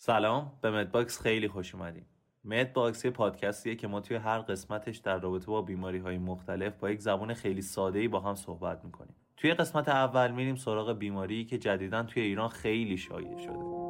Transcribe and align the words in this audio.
سلام 0.00 0.52
به 0.60 0.70
مدباکس 0.70 1.20
خیلی 1.20 1.48
خوش 1.48 1.74
اومدیم 1.74 2.06
مدباکس 2.44 3.04
یه 3.04 3.10
پادکستیه 3.10 3.74
که 3.74 3.88
ما 3.88 4.00
توی 4.00 4.16
هر 4.16 4.38
قسمتش 4.38 4.96
در 4.96 5.18
رابطه 5.18 5.46
با 5.46 5.62
بیماری 5.62 5.98
های 5.98 6.18
مختلف 6.18 6.76
با 6.76 6.90
یک 6.90 7.00
زبان 7.00 7.34
خیلی 7.34 7.62
ساده 7.62 8.08
با 8.08 8.20
هم 8.20 8.34
صحبت 8.34 8.84
می‌کنیم. 8.84 9.14
توی 9.36 9.54
قسمت 9.54 9.88
اول 9.88 10.30
میریم 10.30 10.56
سراغ 10.56 10.92
بیماری 10.92 11.44
که 11.44 11.58
جدیدا 11.58 12.02
توی 12.02 12.22
ایران 12.22 12.48
خیلی 12.48 12.96
شایع 12.96 13.38
شده. 13.38 13.87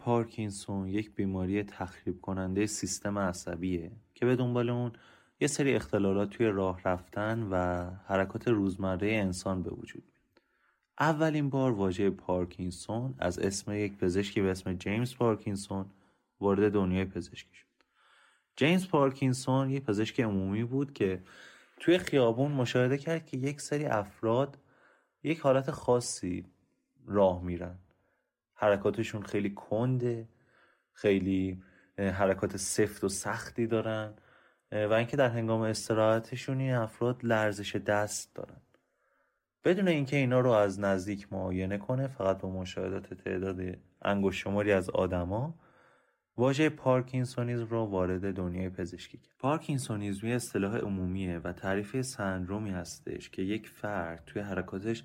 پارکینسون 0.00 0.88
یک 0.88 1.14
بیماری 1.14 1.62
تخریب 1.62 2.20
کننده 2.20 2.66
سیستم 2.66 3.18
عصبیه 3.18 3.90
که 4.14 4.26
به 4.26 4.36
دنبال 4.36 4.70
اون 4.70 4.92
یه 5.40 5.48
سری 5.48 5.74
اختلالات 5.74 6.30
توی 6.30 6.46
راه 6.46 6.80
رفتن 6.84 7.48
و 7.50 7.84
حرکات 8.06 8.48
روزمره 8.48 9.12
انسان 9.12 9.62
به 9.62 9.70
وجود 9.70 10.02
میاد. 10.02 10.42
اولین 11.00 11.50
بار 11.50 11.72
واژه 11.72 12.10
پارکینسون 12.10 13.14
از 13.18 13.38
اسم 13.38 13.72
یک 13.72 13.96
پزشکی 13.96 14.40
به 14.40 14.50
اسم 14.50 14.74
جیمز 14.74 15.16
پارکینسون 15.16 15.86
وارد 16.40 16.72
دنیای 16.72 17.04
پزشکی 17.04 17.54
شد. 17.54 17.66
جیمز 18.56 18.88
پارکینسون 18.88 19.70
یه 19.70 19.80
پزشک 19.80 20.20
عمومی 20.20 20.64
بود 20.64 20.92
که 20.92 21.22
توی 21.80 21.98
خیابون 21.98 22.52
مشاهده 22.52 22.98
کرد 22.98 23.26
که 23.26 23.36
یک 23.36 23.60
سری 23.60 23.86
افراد 23.86 24.58
یک 25.22 25.38
حالت 25.38 25.70
خاصی 25.70 26.44
راه 27.06 27.42
میرن 27.42 27.78
حرکاتشون 28.60 29.22
خیلی 29.22 29.50
کنده 29.50 30.28
خیلی 30.92 31.62
حرکات 31.98 32.56
سفت 32.56 33.04
و 33.04 33.08
سختی 33.08 33.66
دارن 33.66 34.14
و 34.72 34.92
اینکه 34.92 35.16
در 35.16 35.28
هنگام 35.28 35.60
استراحتشون 35.60 36.60
این 36.60 36.74
افراد 36.74 37.24
لرزش 37.24 37.76
دست 37.76 38.34
دارن. 38.34 38.60
بدون 39.64 39.88
اینکه 39.88 40.16
اینا 40.16 40.40
رو 40.40 40.50
از 40.50 40.80
نزدیک 40.80 41.32
معاینه 41.32 41.78
کنه 41.78 42.06
فقط 42.06 42.38
با 42.38 42.50
مشاهدات 42.50 43.14
تعداد 43.14 43.78
انگشت 44.02 44.40
شماری 44.40 44.72
از 44.72 44.90
آدما 44.90 45.54
واژه 46.36 46.68
پارکینسونیزم 46.68 47.66
رو 47.66 47.84
وارد 47.84 48.34
دنیای 48.34 48.68
پزشکی 48.68 49.18
کرد. 49.18 49.34
پارکینسونیزم 49.38 50.26
یه 50.26 50.34
اصطلاح 50.34 50.76
عمومیه 50.76 51.38
و 51.38 51.52
تعریف 51.52 52.00
سندرومی 52.00 52.70
هستش 52.70 53.30
که 53.30 53.42
یک 53.42 53.68
فرد 53.68 54.22
توی 54.26 54.42
حرکاتش 54.42 55.04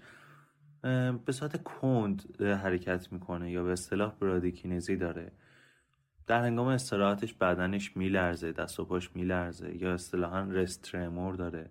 به 1.25 1.31
صورت 1.31 1.64
کند 1.64 2.41
حرکت 2.41 3.14
می‌کنه 3.14 3.52
یا 3.52 3.64
به 3.64 3.72
اصطلاح 3.72 4.14
برادیکینزی 4.19 4.95
داره. 4.95 5.31
در 6.27 6.44
هنگام 6.44 6.67
استراحتش 6.67 7.33
بدنش 7.33 7.97
میلرزه 7.97 8.52
دست 8.52 8.80
و 8.80 8.86
پاش 8.86 9.16
میلرزه 9.16 9.75
یا 9.81 9.94
اصطلاحا 9.94 10.42
rest 10.41 10.79
tremor 10.79 11.35
داره 11.36 11.69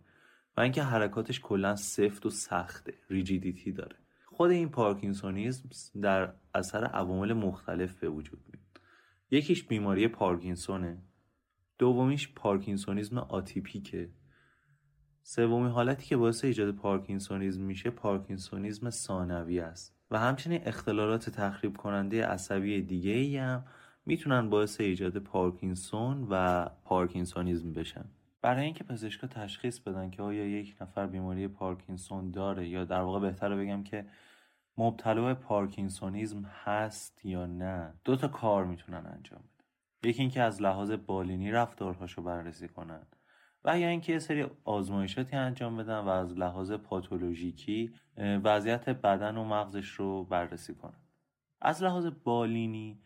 و 0.56 0.60
اینکه 0.60 0.82
حرکاتش 0.82 1.40
کلا 1.40 1.76
سفت 1.76 2.26
و 2.26 2.30
سخته 2.30 2.94
rigidity 3.10 3.72
داره. 3.72 3.96
خود 4.26 4.50
این 4.50 4.68
پارکینسونیزم 4.68 5.68
در 6.02 6.32
اثر 6.54 6.84
عوامل 6.84 7.32
مختلف 7.32 7.98
به 7.98 8.08
وجود 8.08 8.40
میاد. 8.46 8.80
یکیش 9.30 9.64
بیماری 9.64 10.08
پارکینسونه 10.08 10.98
دومیش 11.78 12.32
پارکینسونیزم 12.34 13.18
آتیپیکه. 13.18 14.08
سومین 15.26 15.70
حالتی 15.70 16.06
که 16.06 16.16
باعث 16.16 16.44
ایجاد 16.44 16.74
پارکینسونیزم 16.74 17.62
میشه 17.62 17.90
پارکینسونیزم 17.90 18.90
ثانوی 18.90 19.60
است 19.60 19.96
و 20.10 20.18
همچنین 20.18 20.60
اختلالات 20.64 21.30
تخریب 21.30 21.76
کننده 21.76 22.26
عصبی 22.26 22.82
دیگه 22.82 23.10
ای 23.10 23.36
هم 23.36 23.64
می‌تونن 24.06 24.50
باعث 24.50 24.80
ایجاد 24.80 25.18
پارکینسون 25.18 26.26
و 26.30 26.66
پارکینسونیزم 26.84 27.72
بشن. 27.72 28.04
برای 28.42 28.64
اینکه 28.64 28.84
پزشکا 28.84 29.26
تشخیص 29.26 29.78
بدن 29.78 30.10
که 30.10 30.22
آیا 30.22 30.46
یک 30.46 30.76
نفر 30.80 31.06
بیماری 31.06 31.48
پارکینسون 31.48 32.30
داره 32.30 32.68
یا 32.68 32.84
در 32.84 33.00
واقع 33.00 33.20
بهتر 33.20 33.56
بگم 33.56 33.82
که 33.82 34.06
مبتلا 34.78 35.24
به 35.24 35.34
پارکینسونیزم 35.34 36.50
هست 36.64 37.24
یا 37.24 37.46
نه 37.46 37.94
دو 38.04 38.16
تا 38.16 38.28
کار 38.28 38.64
می‌تونن 38.64 39.06
انجام 39.06 39.40
بدن. 39.40 40.08
یکی 40.10 40.20
اینکه 40.20 40.42
از 40.42 40.62
لحاظ 40.62 40.90
بالینی 40.90 41.50
رفتارهاشو 41.50 42.22
بررسی 42.22 42.68
کنن. 42.68 43.02
و 43.64 43.78
یا 43.78 43.88
اینکه 43.88 44.12
یه 44.12 44.18
سری 44.18 44.46
آزمایشاتی 44.64 45.36
انجام 45.36 45.76
بدن 45.76 45.98
و 45.98 46.08
از 46.08 46.38
لحاظ 46.38 46.72
پاتولوژیکی 46.72 47.92
وضعیت 48.18 48.88
بدن 48.88 49.36
و 49.36 49.44
مغزش 49.44 49.88
رو 49.88 50.24
بررسی 50.24 50.74
کنن. 50.74 51.00
از 51.60 51.82
لحاظ 51.82 52.06
بالینی 52.24 52.98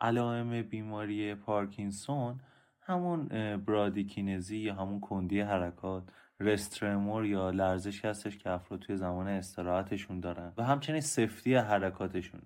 علائم 0.00 0.62
بیماری 0.62 1.34
پارکینسون 1.34 2.40
همون 2.80 3.28
برادیکینزی 3.56 4.56
یا 4.56 4.74
همون 4.74 5.00
کندی 5.00 5.40
حرکات 5.40 6.12
رسترمور 6.40 7.26
یا 7.26 7.50
لرزش 7.50 8.04
هستش 8.04 8.38
که 8.38 8.50
افراد 8.50 8.80
توی 8.80 8.96
زمان 8.96 9.28
استراحتشون 9.28 10.20
دارن 10.20 10.52
و 10.56 10.64
همچنین 10.64 11.00
سفتی 11.00 11.54
حرکاتشون. 11.54 12.42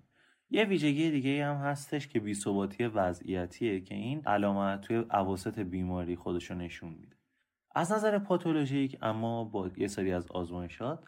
یه 0.49 0.63
ویژگی 0.65 1.11
دیگه 1.11 1.45
هم 1.45 1.55
هستش 1.55 2.07
که 2.07 2.19
بیثباتی 2.19 2.85
وضعیتیه 2.85 3.81
که 3.81 3.95
این 3.95 4.21
علامت 4.25 4.81
توی 4.81 5.05
عواسط 5.09 5.59
بیماری 5.59 6.15
خودشو 6.15 6.55
نشون 6.55 6.89
میده. 6.89 7.20
از 7.75 7.91
نظر 7.91 8.19
پاتولوژیک 8.19 8.97
اما 9.01 9.43
با 9.43 9.69
یه 9.77 9.87
سری 9.87 10.13
از 10.13 10.31
آزمایشات 10.31 11.03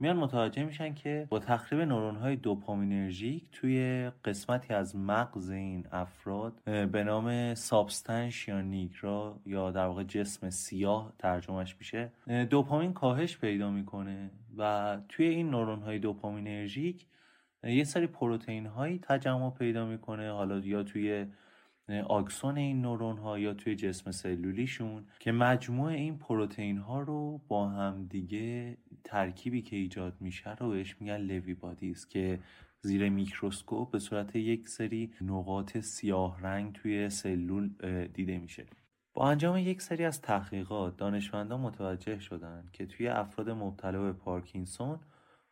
میان 0.00 0.16
متوجه 0.16 0.64
میشن 0.64 0.94
که 0.94 1.26
با 1.30 1.38
تخریب 1.38 1.80
نورون 1.80 2.16
های 2.16 2.36
دوپامینرژیک 2.36 3.44
توی 3.52 4.10
قسمتی 4.24 4.74
از 4.74 4.96
مغز 4.96 5.50
این 5.50 5.86
افراد 5.92 6.60
به 6.64 7.04
نام 7.04 7.54
سابستنش 7.54 8.48
یا 8.48 8.60
نیگرا 8.60 9.40
یا 9.46 9.70
در 9.70 9.86
واقع 9.86 10.04
جسم 10.04 10.50
سیاه 10.50 11.12
ترجمهش 11.18 11.76
میشه 11.78 12.12
دوپامین 12.50 12.92
کاهش 12.92 13.38
پیدا 13.38 13.70
می‌کنه 13.70 14.30
و 14.58 14.96
توی 15.08 15.26
این 15.26 15.50
نورون 15.50 15.82
های 15.82 15.98
دوپامینرژیک 15.98 17.06
یه 17.64 17.84
سری 17.84 18.06
پروتئین 18.06 18.66
هایی 18.66 18.98
تجمع 18.98 19.50
پیدا 19.50 19.86
می‌کنه 19.86 20.32
حالا 20.32 20.58
یا 20.58 20.82
توی 20.82 21.26
آکسون 22.08 22.58
این 22.58 22.82
نورون 22.82 23.18
ها 23.18 23.38
یا 23.38 23.54
توی 23.54 23.76
جسم 23.76 24.10
سلولیشون 24.10 25.06
که 25.18 25.32
مجموع 25.32 25.92
این 25.92 26.18
پروتئین 26.18 26.78
ها 26.78 27.00
رو 27.00 27.40
با 27.48 27.68
هم 27.68 28.06
دیگه 28.06 28.76
ترکیبی 29.04 29.62
که 29.62 29.76
ایجاد 29.76 30.16
میشه 30.20 30.54
رو 30.54 30.70
بهش 30.70 30.96
میگن 31.00 31.16
Lewy 31.16 31.54
bodies 31.54 32.08
که 32.08 32.40
زیر 32.80 33.08
میکروسکوپ 33.08 33.90
به 33.90 33.98
صورت 33.98 34.36
یک 34.36 34.68
سری 34.68 35.12
نقاط 35.20 35.78
سیاه 35.78 36.40
رنگ 36.40 36.72
توی 36.72 37.10
سلول 37.10 37.68
دیده 38.06 38.38
میشه. 38.38 38.66
با 39.14 39.30
انجام 39.30 39.56
یک 39.56 39.82
سری 39.82 40.04
از 40.04 40.20
تحقیقات 40.20 40.96
دانشمندان 40.96 41.60
متوجه 41.60 42.18
شدند 42.18 42.70
که 42.72 42.86
توی 42.86 43.08
افراد 43.08 43.50
مبتلا 43.50 44.02
به 44.02 44.12
پارکینسون 44.12 44.98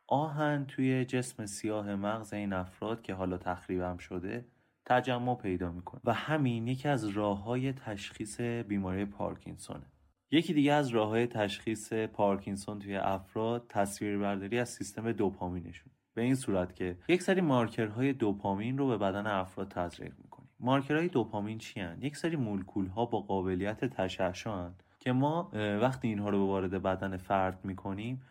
آهن 0.09 0.65
توی 0.69 1.04
جسم 1.04 1.47
سیاه 1.47 1.94
مغز 1.94 2.32
این 2.32 2.53
افراد 2.53 3.03
که 3.03 3.15
حالا 3.15 3.38
تخریبم 3.38 3.97
شده 3.97 4.44
تجمع 4.87 5.34
پیدا 5.34 5.72
می‌کنه 5.72 6.00
و 6.04 6.12
همین 6.12 6.66
یکی 6.66 6.88
از 6.88 7.09
راه 7.09 7.43
های 7.43 7.72
تشخیص 7.72 8.41
بیماری 8.41 9.04
پارکینسونه. 9.04 9.87
یکی 10.31 10.54
دیگه 10.54 10.72
از 10.72 10.88
راه 10.88 11.09
های 11.09 11.26
تشخیص 11.26 11.93
پارکینسون 11.93 12.78
توی 12.78 12.97
افراد 12.97 13.66
تصویربرداری 13.69 14.59
از 14.59 14.69
سیستم 14.69 15.12
دوپامینشون 15.12 15.92
به 16.15 16.22
این 16.22 16.34
صورت 16.34 16.75
که 16.75 16.98
یک 17.09 17.22
سری 17.22 17.41
مارکرهای 17.41 18.12
دوپامین 18.12 18.78
رو 18.78 18.88
به 18.88 18.98
بدن 18.98 19.26
افراد 19.26 19.69
تزریق 19.69 20.12
می‌کنیم. 20.19 20.50
مارکرهای 20.60 21.09
دوپامین 21.09 21.59
چی 21.59 21.81
هن؟ 21.81 22.03
یک 22.03 22.16
سری 22.16 22.37
مولکول 22.37 22.87
ها 22.87 23.06
با 23.06 23.21
قابلیت 23.21 23.84
تشعشع 23.84 24.69
که 24.98 25.12
ما 25.12 25.50
وقتی 25.54 26.09
اینها 26.09 26.28
رو 26.28 26.38
به 26.38 26.44
وارد 26.44 26.82
بدن 26.82 27.16
فرد 27.16 27.65
می‌کنیم 27.65 28.22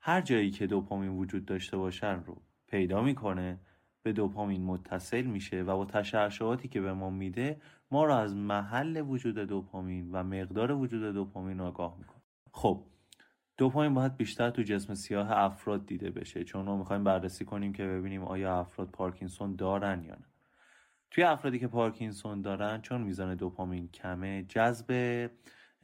هر 0.00 0.20
جایی 0.20 0.50
که 0.50 0.66
دوپامین 0.66 1.10
وجود 1.10 1.44
داشته 1.44 1.76
باشن 1.76 2.22
رو 2.26 2.42
پیدا 2.66 3.02
می‌کنه 3.02 3.60
به 4.06 4.12
دوپامین 4.12 4.62
متصل 4.62 5.22
میشه 5.22 5.62
و 5.62 5.76
با 5.76 5.84
تشعشعاتی 5.84 6.68
که 6.68 6.80
به 6.80 6.92
ما 6.92 7.10
میده 7.10 7.60
ما 7.90 8.04
رو 8.04 8.14
از 8.14 8.36
محل 8.36 9.04
وجود 9.08 9.38
دوپامین 9.38 10.12
و 10.12 10.22
مقدار 10.22 10.72
وجود 10.72 11.14
دوپامین 11.14 11.60
آگاه 11.60 11.96
می‌کنه. 11.98 12.22
خب 12.52 12.82
دوپامین 13.56 13.94
باید 13.94 14.16
بیشتر 14.16 14.50
تو 14.50 14.62
جسم 14.62 14.94
سیاه 14.94 15.32
افراد 15.32 15.86
دیده 15.86 16.10
بشه 16.10 16.44
چون 16.44 16.64
ما 16.64 16.76
می‌خوایم 16.76 17.04
بررسی 17.04 17.44
کنیم 17.44 17.72
که 17.72 17.86
ببینیم 17.86 18.24
آیا 18.24 18.60
افراد 18.60 18.90
پارکینسون 18.90 19.56
دارن 19.56 20.04
یا 20.04 20.14
نه. 20.14 20.26
توی 21.10 21.24
افرادی 21.24 21.58
که 21.58 21.68
پارکینسون 21.68 22.42
دارن 22.42 22.80
چون 22.80 23.00
میزان 23.00 23.34
دوپامین 23.34 23.88
کمه 23.88 24.42
جذب 24.48 25.30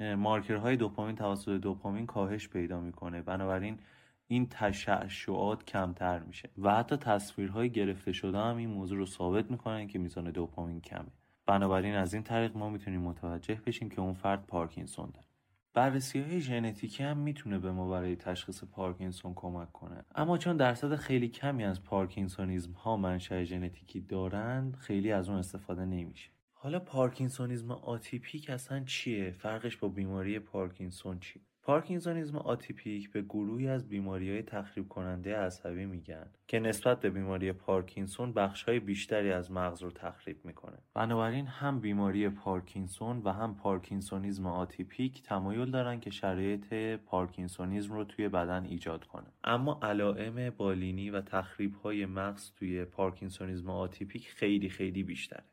مارکرهای 0.00 0.76
دوپامین 0.76 1.16
توسط 1.16 1.50
دوپامین 1.50 2.06
کاهش 2.06 2.48
پیدا 2.48 2.80
می‌کنه. 2.80 3.22
بنابراین 3.22 3.78
این 4.26 4.48
تشعشعات 4.48 5.64
کمتر 5.64 6.18
میشه. 6.18 6.50
و 6.58 6.74
حتی 6.74 6.96
تصویرهای 6.96 7.70
گرفته 7.70 8.12
شده 8.12 8.38
هم 8.38 8.56
این 8.56 8.68
موضوع 8.68 8.98
رو 8.98 9.06
ثابت 9.06 9.50
می‌کنن 9.50 9.86
که 9.86 9.98
میزان 9.98 10.30
دوپامین 10.30 10.80
کمه. 10.80 11.12
بنابراین 11.46 11.94
از 11.94 12.14
این 12.14 12.22
طریق 12.22 12.56
ما 12.56 12.70
می‌تونیم 12.70 13.00
متوجه 13.00 13.60
بشیم 13.66 13.88
که 13.88 14.00
اون 14.00 14.12
فرد 14.12 14.46
پارکینسون 14.46 15.10
داره. 15.14 15.26
بررسی 15.74 16.20
های 16.20 16.40
ژنتیکی 16.40 17.02
هم 17.02 17.16
می‌تونه 17.16 17.58
به 17.58 17.72
ما 17.72 17.88
برای 17.88 18.16
تشخیص 18.16 18.64
پارکینسون 18.64 19.32
کمک 19.34 19.72
کنه. 19.72 20.04
اما 20.14 20.38
چون 20.38 20.56
درصد 20.56 20.96
خیلی 20.96 21.28
کمی 21.28 21.64
از 21.64 21.84
پارکینسونیزم 21.84 22.72
ها 22.72 22.96
منشأ 22.96 23.44
ژنتیکی 23.44 24.00
دارند 24.00 24.76
خیلی 24.76 25.12
از 25.12 25.28
اون 25.28 25.38
استفاده 25.38 25.84
نمیشه. 25.84 26.30
حالا 26.52 26.80
پارکینسونیزم 26.80 27.70
آتیپیک 27.70 28.50
اصلا 28.50 28.84
چیه؟ 28.84 29.30
فرقش 29.30 29.76
با 29.76 29.88
بیماری 29.88 30.38
پارکینسون 30.38 31.20
چیه؟ 31.20 31.42
پارکینسونیزم 31.64 32.36
آتیپیک 32.36 33.10
به 33.10 33.22
گروهی 33.22 33.68
از 33.68 33.88
بیماری 33.88 34.30
های 34.30 34.42
تخریب 34.42 34.88
کننده 34.88 35.36
عصبی 35.36 35.86
میگن 35.86 36.26
که 36.46 36.60
نسبت 36.60 37.00
به 37.00 37.10
بیماری 37.10 37.52
پارکینسون 37.52 38.32
بخش 38.32 38.62
های 38.62 38.80
بیشتری 38.80 39.32
از 39.32 39.50
مغز 39.50 39.82
رو 39.82 39.90
تخریب 39.90 40.44
می‌کنه. 40.44 40.78
بنابراین 40.94 41.46
هم 41.46 41.80
بیماری 41.80 42.28
پارکینسون 42.28 43.22
و 43.24 43.32
هم 43.32 43.54
پارکینسونیزم 43.54 44.46
آتیپیک 44.46 45.22
تمایل 45.22 45.70
دارن 45.70 46.00
که 46.00 46.10
شرایط 46.10 46.74
پارکینسونیزم 46.96 47.94
رو 47.94 48.04
توی 48.04 48.28
بدن 48.28 48.64
ایجاد 48.64 49.04
کنه. 49.04 49.26
اما 49.44 49.80
علائم 49.82 50.50
بالینی 50.50 51.10
و 51.10 51.20
تخریب 51.20 51.74
های 51.74 52.06
مغز 52.06 52.52
توی 52.52 52.84
پارکینسونیزم 52.84 53.70
آتیپیک 53.70 54.28
خیلی 54.28 54.68
خیلی 54.68 55.02
بیشتره. 55.02 55.51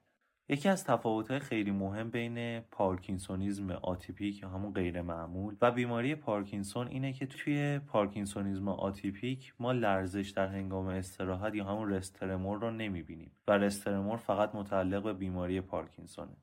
یکی 0.51 0.69
از 0.69 0.83
تفاوت‌های 0.83 1.39
خیلی 1.39 1.71
مهم 1.71 2.09
بین 2.09 2.59
پارکینسونیزم 2.59 3.71
آتیپیک 3.71 4.41
یا 4.41 4.49
همون 4.49 4.73
غیر 4.73 5.01
معمول 5.01 5.55
و 5.61 5.71
بیماری 5.71 6.15
پارکینسون 6.15 6.87
اینه 6.87 7.13
که 7.13 7.25
توی 7.25 7.79
پارکینسونیزم 7.79 8.67
آتیپیک 8.67 9.53
ما 9.59 9.71
لرزش 9.71 10.29
در 10.29 10.47
هنگام 10.47 10.87
استراحت 10.87 11.55
یا 11.55 11.65
همون 11.65 11.89
rest 11.89 12.17
tremor 12.17 12.59
رو 12.59 12.71
نمی‌بینیم 12.71 13.31
و 13.47 13.51
rest 13.51 13.78
tremor 13.78 14.17
فقط 14.17 14.55
متعلق 14.55 15.03
به 15.03 15.13
بیماری 15.13 15.61
پارکینسونه. 15.61 16.37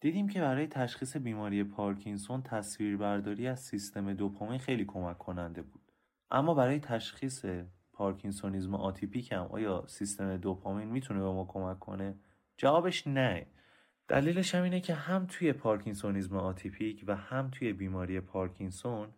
دیدیم 0.00 0.28
که 0.28 0.40
برای 0.40 0.66
تشخیص 0.66 1.16
بیماری 1.16 1.64
پارکینسون 1.64 2.42
تصویربرداری 2.42 3.46
از 3.46 3.60
سیستم 3.60 4.12
دوپامین 4.12 4.58
خیلی 4.58 4.84
کمک 4.84 5.18
کننده 5.18 5.62
بود. 5.62 5.92
اما 6.30 6.54
برای 6.54 6.78
تشخیص 6.78 7.44
پارکینسونیزم 7.92 8.74
آتیپیک 8.74 9.32
هم 9.32 9.48
آیا 9.50 9.84
سیستم 9.86 10.36
دوپامین 10.36 10.88
می‌تونه 10.88 11.20
به 11.20 11.32
ما 11.32 11.44
کمک 11.44 11.78
کنه؟ 11.78 12.14
جوابش 12.60 13.06
نه. 13.06 13.46
دلیلش 14.08 14.54
هم 14.54 14.62
اینه 14.62 14.80
که 14.80 14.94
هم 14.94 15.26
توی 15.26 15.52
پارکینسونیزم 15.52 16.36
آتیپیک 16.36 17.04
و 17.06 17.16
هم 17.16 17.50
توی 17.50 17.72
بیماری 17.72 18.20
پارکینسون 18.20 19.08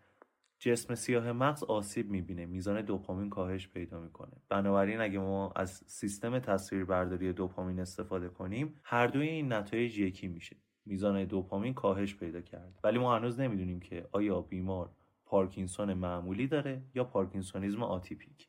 جسم 0.58 0.94
سیاه 0.94 1.32
مغز 1.32 1.64
آسیب 1.64 2.10
می‌بینه 2.10 2.46
میزان 2.46 2.82
دوپامین 2.82 3.30
کاهش 3.30 3.68
پیدا 3.68 4.00
می‌کنه. 4.00 4.32
بنابراین 4.48 5.00
اگه 5.00 5.18
ما 5.18 5.52
از 5.56 5.70
سیستم 5.86 6.38
تصویربرداری 6.38 7.32
دوپامین 7.32 7.80
استفاده 7.80 8.28
کنیم 8.28 8.80
هر 8.82 9.06
دوی 9.06 9.28
این 9.28 9.52
نتایج 9.52 9.98
یکی 9.98 10.28
میشه. 10.28 10.56
میزان 10.86 11.24
دوپامین 11.24 11.74
کاهش 11.74 12.14
پیدا 12.14 12.40
کرد. 12.40 12.80
ولی 12.84 12.98
ما 12.98 13.16
هنوز 13.16 13.40
نمی‌دونیم 13.40 13.80
که 13.80 14.08
آیا 14.12 14.40
بیمار 14.40 14.90
پارکینسون 15.24 15.94
معمولی 15.94 16.46
داره 16.46 16.82
یا 16.94 17.04
پارکینسونیزم 17.04 17.82
آتیپیک. 17.82 18.48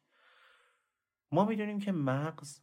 ما 1.31 1.45
می‌دونیم 1.45 1.79
که 1.79 1.91
مغز 1.91 2.62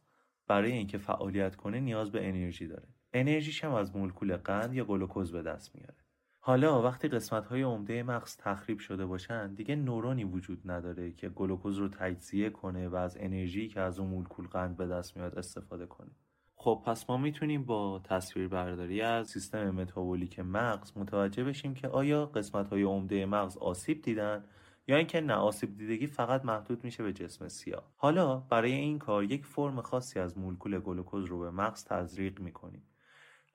برای 0.51 0.71
اینکه 0.71 0.97
فعالیت 0.97 1.55
کنه 1.55 1.79
نیاز 1.79 2.11
به 2.11 2.27
انرژی 2.27 2.67
داره. 2.67 2.87
انرژیش 3.13 3.63
هم 3.63 3.73
از 3.73 3.95
مولکول 3.95 4.37
قند 4.37 4.73
یا 4.73 4.85
گلوکوز 4.85 5.31
به 5.31 5.41
دست 5.41 5.75
میاره. 5.75 5.95
حالا 6.39 6.81
وقتی 6.81 7.07
قسمت 7.07 7.45
های 7.45 7.61
عمده 7.61 8.03
مغز 8.03 8.37
تخریب 8.37 8.79
شده 8.79 9.05
باشن 9.05 9.53
دیگه 9.53 9.75
نورونی 9.75 10.23
وجود 10.23 10.71
نداره 10.71 11.11
که 11.11 11.29
گلوکوز 11.29 11.77
رو 11.77 11.87
تجزیه 11.87 12.49
کنه 12.49 12.87
و 12.87 12.95
از 12.95 13.17
انرژی 13.19 13.67
که 13.67 13.79
از 13.79 13.99
اون 13.99 14.09
مولکول 14.09 14.47
قند 14.47 14.77
به 14.77 14.87
دست 14.87 15.17
میاد 15.17 15.35
استفاده 15.35 15.85
کنه. 15.85 16.11
خب 16.55 16.83
پس 16.85 17.09
ما 17.09 17.17
می‌تونیم 17.17 17.63
با 17.63 18.01
تصویر 18.03 18.47
برداری 18.47 19.01
از 19.01 19.27
سیستم 19.27 19.69
متابولیک 19.69 20.39
مغز 20.39 20.97
متوجه 20.97 21.43
بشیم 21.43 21.73
که 21.73 21.87
آیا 21.87 22.25
قسمت 22.25 22.67
های 22.67 22.83
عمده 22.83 23.25
مغز 23.25 23.57
آسیب 23.57 24.01
دیدن 24.01 24.43
یا 24.91 24.97
اینکه 24.97 25.21
نه 25.21 25.51
دیدگی 25.51 26.07
فقط 26.07 26.45
محدود 26.45 26.83
میشه 26.83 27.03
به 27.03 27.13
جسم 27.13 27.47
سیاه. 27.47 27.83
حالا 27.97 28.37
برای 28.37 28.71
این 28.71 28.99
کار 28.99 29.23
یک 29.23 29.45
فرم 29.45 29.81
خاصی 29.81 30.19
از 30.19 30.37
مولکول 30.37 30.79
گلوکوز 30.79 31.25
رو 31.25 31.39
به 31.39 31.51
مغز 31.51 31.85
تزریق 31.85 32.39
می‌کنیم. 32.39 32.83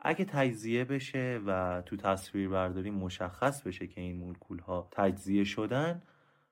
اگه 0.01 0.25
تجزیه 0.25 0.85
بشه 0.85 1.41
و 1.47 1.83
تو 1.87 1.97
تصویر 1.97 2.49
برداری 2.49 2.91
مشخص 2.91 3.63
بشه 3.63 3.87
که 3.87 4.01
این 4.01 4.17
مولکول 4.17 4.59
ها 4.59 4.89
تجزیه 4.91 5.45
شدن 5.45 6.03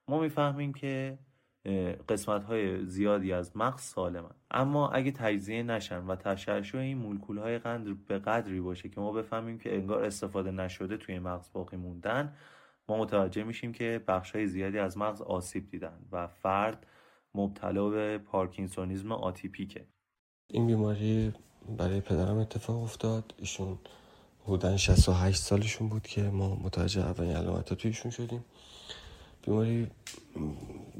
ما 0.08 0.20
می‌فهمیم 0.20 0.72
که 0.72 1.18
قسمت 2.08 2.44
های 2.44 2.86
زیادی 2.86 3.32
از 3.32 3.56
مغز 3.56 3.80
سالمن. 3.80 4.34
اما 4.50 4.90
اگه 4.90 5.10
تجزیه 5.10 5.62
نشن 5.62 6.06
و 6.06 6.16
تشعشع 6.16 6.78
این 6.78 6.98
مولکول 6.98 7.38
های 7.38 7.58
قند 7.58 8.06
به 8.06 8.18
قدری 8.18 8.60
باشه 8.60 8.88
که 8.88 9.00
ما 9.00 9.12
بفهمیم 9.12 9.58
که 9.58 9.76
انگار 9.76 10.04
استفاده 10.04 10.50
نشده 10.50 10.96
توی 10.96 11.18
مغز 11.18 11.52
باقی 11.52 11.76
موندن 11.76 12.32
ما 12.88 12.96
متوجه 12.96 13.44
میشیم 13.44 13.72
که 13.72 14.00
های 14.34 14.46
زیادی 14.46 14.78
از 14.78 14.98
مغز 14.98 15.22
آسیب 15.22 15.70
دیدن 15.70 15.98
و 16.12 16.26
فرد 16.26 16.86
مبتلا 17.34 17.88
به 17.88 18.18
پارکینسونیزم 18.18 19.12
آتیپیکه. 19.12 19.86
این 20.50 20.66
بیماری 20.66 21.32
برای 21.78 22.00
پدرم 22.00 22.38
اتفاق 22.38 22.82
افتاد. 22.82 23.34
ایشون 23.38 23.78
حدودا 24.44 24.76
68 24.76 25.42
سالشون 25.42 25.88
بود 25.88 26.02
که 26.02 26.22
ما 26.22 26.54
متوجه 26.54 27.00
اولین 27.00 27.36
علامت 27.36 27.74
تویشون 27.74 28.10
شدیم. 28.10 28.44
بیماری 29.46 29.86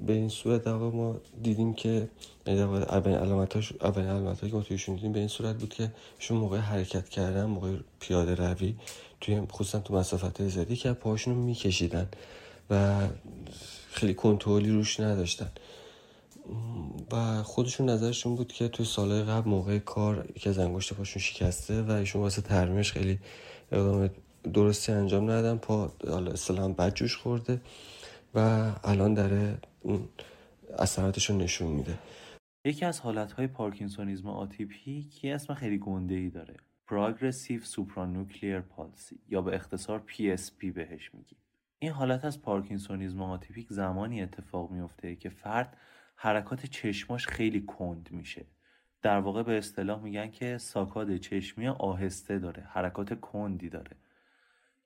به 0.06 0.12
این 0.12 0.28
صورت 0.28 0.64
در 0.64 0.72
ما 0.72 1.16
دیدیم 1.42 1.74
که 1.74 2.08
یعنی 2.46 2.60
اولین 2.60 3.16
علامتاش 3.16 3.72
اولین 3.80 4.08
علامتایی 4.08 4.50
که 4.50 4.56
ما 4.56 4.62
تویشون 4.62 4.94
دیدیم 4.94 5.12
به 5.12 5.18
این 5.18 5.28
صورت 5.28 5.58
بود 5.58 5.74
که 5.74 5.90
ایشون 6.18 6.38
موقع 6.38 6.58
حرکت 6.58 7.08
کردن 7.08 7.44
موقع 7.44 7.76
پیاده 8.00 8.34
روی 8.34 8.74
توی 9.20 9.42
خصوصا 9.52 9.80
تو 9.80 9.94
مسافت 9.94 10.48
زیادی 10.48 10.76
که 10.76 10.92
پاهاشون 10.92 11.34
رو 11.34 11.40
میکشیدن 11.40 12.08
و 12.70 13.08
خیلی 13.90 14.14
کنترلی 14.14 14.70
روش 14.70 15.00
نداشتن. 15.00 15.50
و 17.12 17.42
خودشون 17.42 17.90
نظرشون 17.90 18.36
بود 18.36 18.52
که 18.52 18.68
توی 18.68 18.86
سالهای 18.86 19.22
قبل 19.22 19.50
موقع 19.50 19.78
کار 19.78 20.28
یکی 20.36 20.48
از 20.48 20.58
انگشت 20.58 20.92
پاشون 20.94 21.22
شکسته 21.22 21.82
و 21.82 21.90
ایشون 21.90 22.22
واسه 22.22 22.42
ترمیمش 22.42 22.92
خیلی 22.92 23.18
اقدام 23.72 24.10
درستی 24.52 24.92
انجام 24.92 25.24
ندادن. 25.24 25.58
پا 25.58 25.92
اصلا 26.32 26.68
بد 26.68 26.94
جوش 26.94 27.16
خورده. 27.16 27.60
و 28.34 28.38
الان 28.84 29.14
داره 29.14 29.58
اثراتش 30.78 31.30
رو 31.30 31.36
نشون 31.36 31.68
میده. 31.68 31.98
یکی 32.64 32.84
از 32.84 33.00
حالتهای 33.00 33.46
پارکینسونیزم 33.46 34.28
آتیپیک 34.28 35.24
یه 35.24 35.34
اسم 35.34 35.54
خیلی 35.54 35.78
گنده 35.78 36.14
ای 36.14 36.30
داره. 36.30 36.56
Progressive 36.90 37.64
Supranuclear 37.74 38.62
Palsy 38.76 39.16
یا 39.28 39.42
به 39.42 39.54
اختصار 39.54 40.02
PSP 40.08 40.66
بهش 40.74 41.14
میگیم. 41.14 41.38
این 41.78 41.92
حالت 41.92 42.24
از 42.24 42.42
پارکینسونیزم 42.42 43.22
آتیپیک 43.22 43.66
زمانی 43.70 44.22
اتفاق 44.22 44.70
میفته 44.70 45.16
که 45.16 45.28
فرد 45.28 45.76
حرکات 46.16 46.66
چشماش 46.66 47.26
خیلی 47.26 47.60
کند 47.60 48.08
میشه. 48.12 48.46
در 49.02 49.18
واقع 49.18 49.42
به 49.42 49.58
اصطلاح 49.58 50.02
میگن 50.02 50.30
که 50.30 50.58
ساکاد 50.58 51.16
چشمی 51.16 51.68
آهسته 51.68 52.38
داره 52.38 52.62
حرکات 52.62 53.20
کندی 53.20 53.68
داره. 53.68 53.96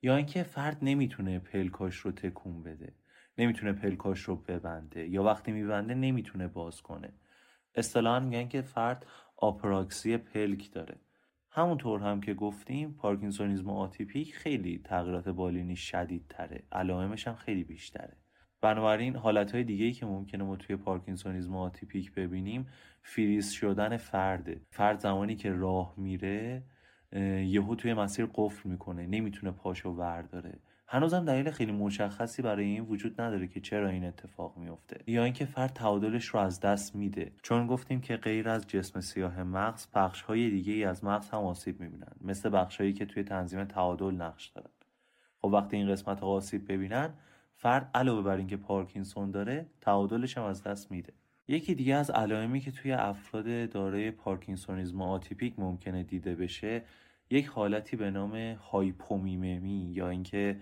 یا 0.02 0.16
اینکه 0.16 0.42
فرد 0.42 0.78
نمی‌تونه 0.82 1.38
پلکاش 1.38 1.96
رو 1.96 2.12
تکون 2.12 2.62
بده. 2.62 2.92
نمی‌تونه 3.38 3.72
پلکاش 3.72 4.20
رو 4.20 4.36
ببنده 4.36 5.08
یا 5.08 5.22
وقتی 5.22 5.52
میبنده 5.52 5.94
نمی‌تونه 5.94 6.48
باز 6.48 6.82
کنه. 6.82 7.12
اصطلاحا 7.74 8.20
میگن 8.20 8.48
که 8.48 8.62
فرد 8.62 9.06
آپراکسی 9.36 10.16
پلک 10.16 10.72
داره. 10.72 10.96
همونطور 11.50 12.00
هم 12.00 12.20
که 12.20 12.34
گفتیم 12.34 12.92
پارکینسونیزم 12.92 13.70
آتیپیک 13.70 14.34
خیلی 14.34 14.80
تغییرات 14.84 15.28
بالینی 15.28 15.76
شدید 15.76 16.24
تره 16.28 16.62
علائمش 16.72 17.28
هم 17.28 17.34
خیلی 17.34 17.64
بیشتره. 17.64 18.16
بنابراین 18.60 19.16
حالت 19.16 19.52
های 19.54 19.64
دیگه 19.64 19.84
ای 19.84 19.92
که 19.92 20.06
ممکنه 20.06 20.44
ما 20.44 20.56
توی 20.56 20.76
پارکینسونیزم 20.76 21.56
آتیپیک 21.56 22.14
ببینیم 22.14 22.66
فریز 23.02 23.50
شدن 23.50 23.96
فرده 23.96 24.60
فرد 24.70 24.98
زمانی 25.00 25.36
که 25.36 25.52
راه 25.52 25.94
میره 25.96 26.62
یهو 27.42 27.74
توی 27.74 27.94
مسیر 27.94 28.28
قفل 28.34 28.68
می‌کنه. 28.68 29.06
نمی‌تونه 29.06 29.52
پاشو 29.52 29.90
ورداره. 29.90 30.58
هنوزم 30.90 31.24
دلیل 31.24 31.50
خیلی 31.50 31.72
مشخصی 31.72 32.42
برای 32.42 32.64
این 32.64 32.84
وجود 32.84 33.20
نداره 33.20 33.48
که 33.48 33.60
چرا 33.60 33.88
این 33.88 34.04
اتفاق 34.04 34.56
میفته 34.56 35.00
یا 35.06 35.24
اینکه 35.24 35.44
فرد 35.44 35.72
تعادلش 35.72 36.26
رو 36.26 36.40
از 36.40 36.60
دست 36.60 36.94
میده. 36.94 37.32
چون 37.42 37.66
گفتیم 37.66 38.00
که 38.00 38.16
غیر 38.16 38.48
از 38.48 38.66
جسم 38.66 39.00
سیاه 39.00 39.42
مغز 39.42 39.86
بخش 39.94 40.22
های 40.22 40.50
دیگه 40.50 40.72
ای 40.72 40.84
از 40.84 41.04
مغز 41.04 41.30
هم 41.30 41.38
آسیب 41.38 41.80
می‌بینن 41.80 42.12
مثل 42.20 42.50
بخش 42.50 42.80
هایی 42.80 42.92
که 42.92 43.06
توی 43.06 43.22
تنظیم 43.22 43.64
تعادل 43.64 44.14
نقش 44.14 44.46
دارن. 44.46 44.70
خب 45.38 45.48
وقتی 45.48 45.76
این 45.76 45.92
قسمت 45.92 46.20
ها 46.20 46.26
آسیب 46.26 46.72
ببینن 46.72 47.10
فرد 47.56 47.90
علاوه 47.94 48.22
بر 48.22 48.36
اینکه 48.36 48.56
پارکینسون 48.56 49.30
داره 49.30 49.66
تعادلش 49.80 50.38
هم 50.38 50.44
از 50.44 50.62
دست 50.62 50.90
میده. 50.90 51.12
یکی 51.48 51.74
دیگه 51.74 51.94
از 51.94 52.10
علائمی 52.10 52.60
که 52.60 52.70
توی 52.70 52.92
افراد 52.92 53.70
دارای 53.70 54.10
پارکینسونیزم 54.10 55.02
آتیپیک 55.02 55.58
ممکنه 55.58 56.02
دیده 56.02 56.34
بشه 56.34 56.82
یک 57.30 57.46
حالتی 57.46 57.96
به 57.96 58.10
نام 58.10 58.36
هایپومیممی 58.70 59.92
یا 59.94 60.08
اینکه 60.08 60.56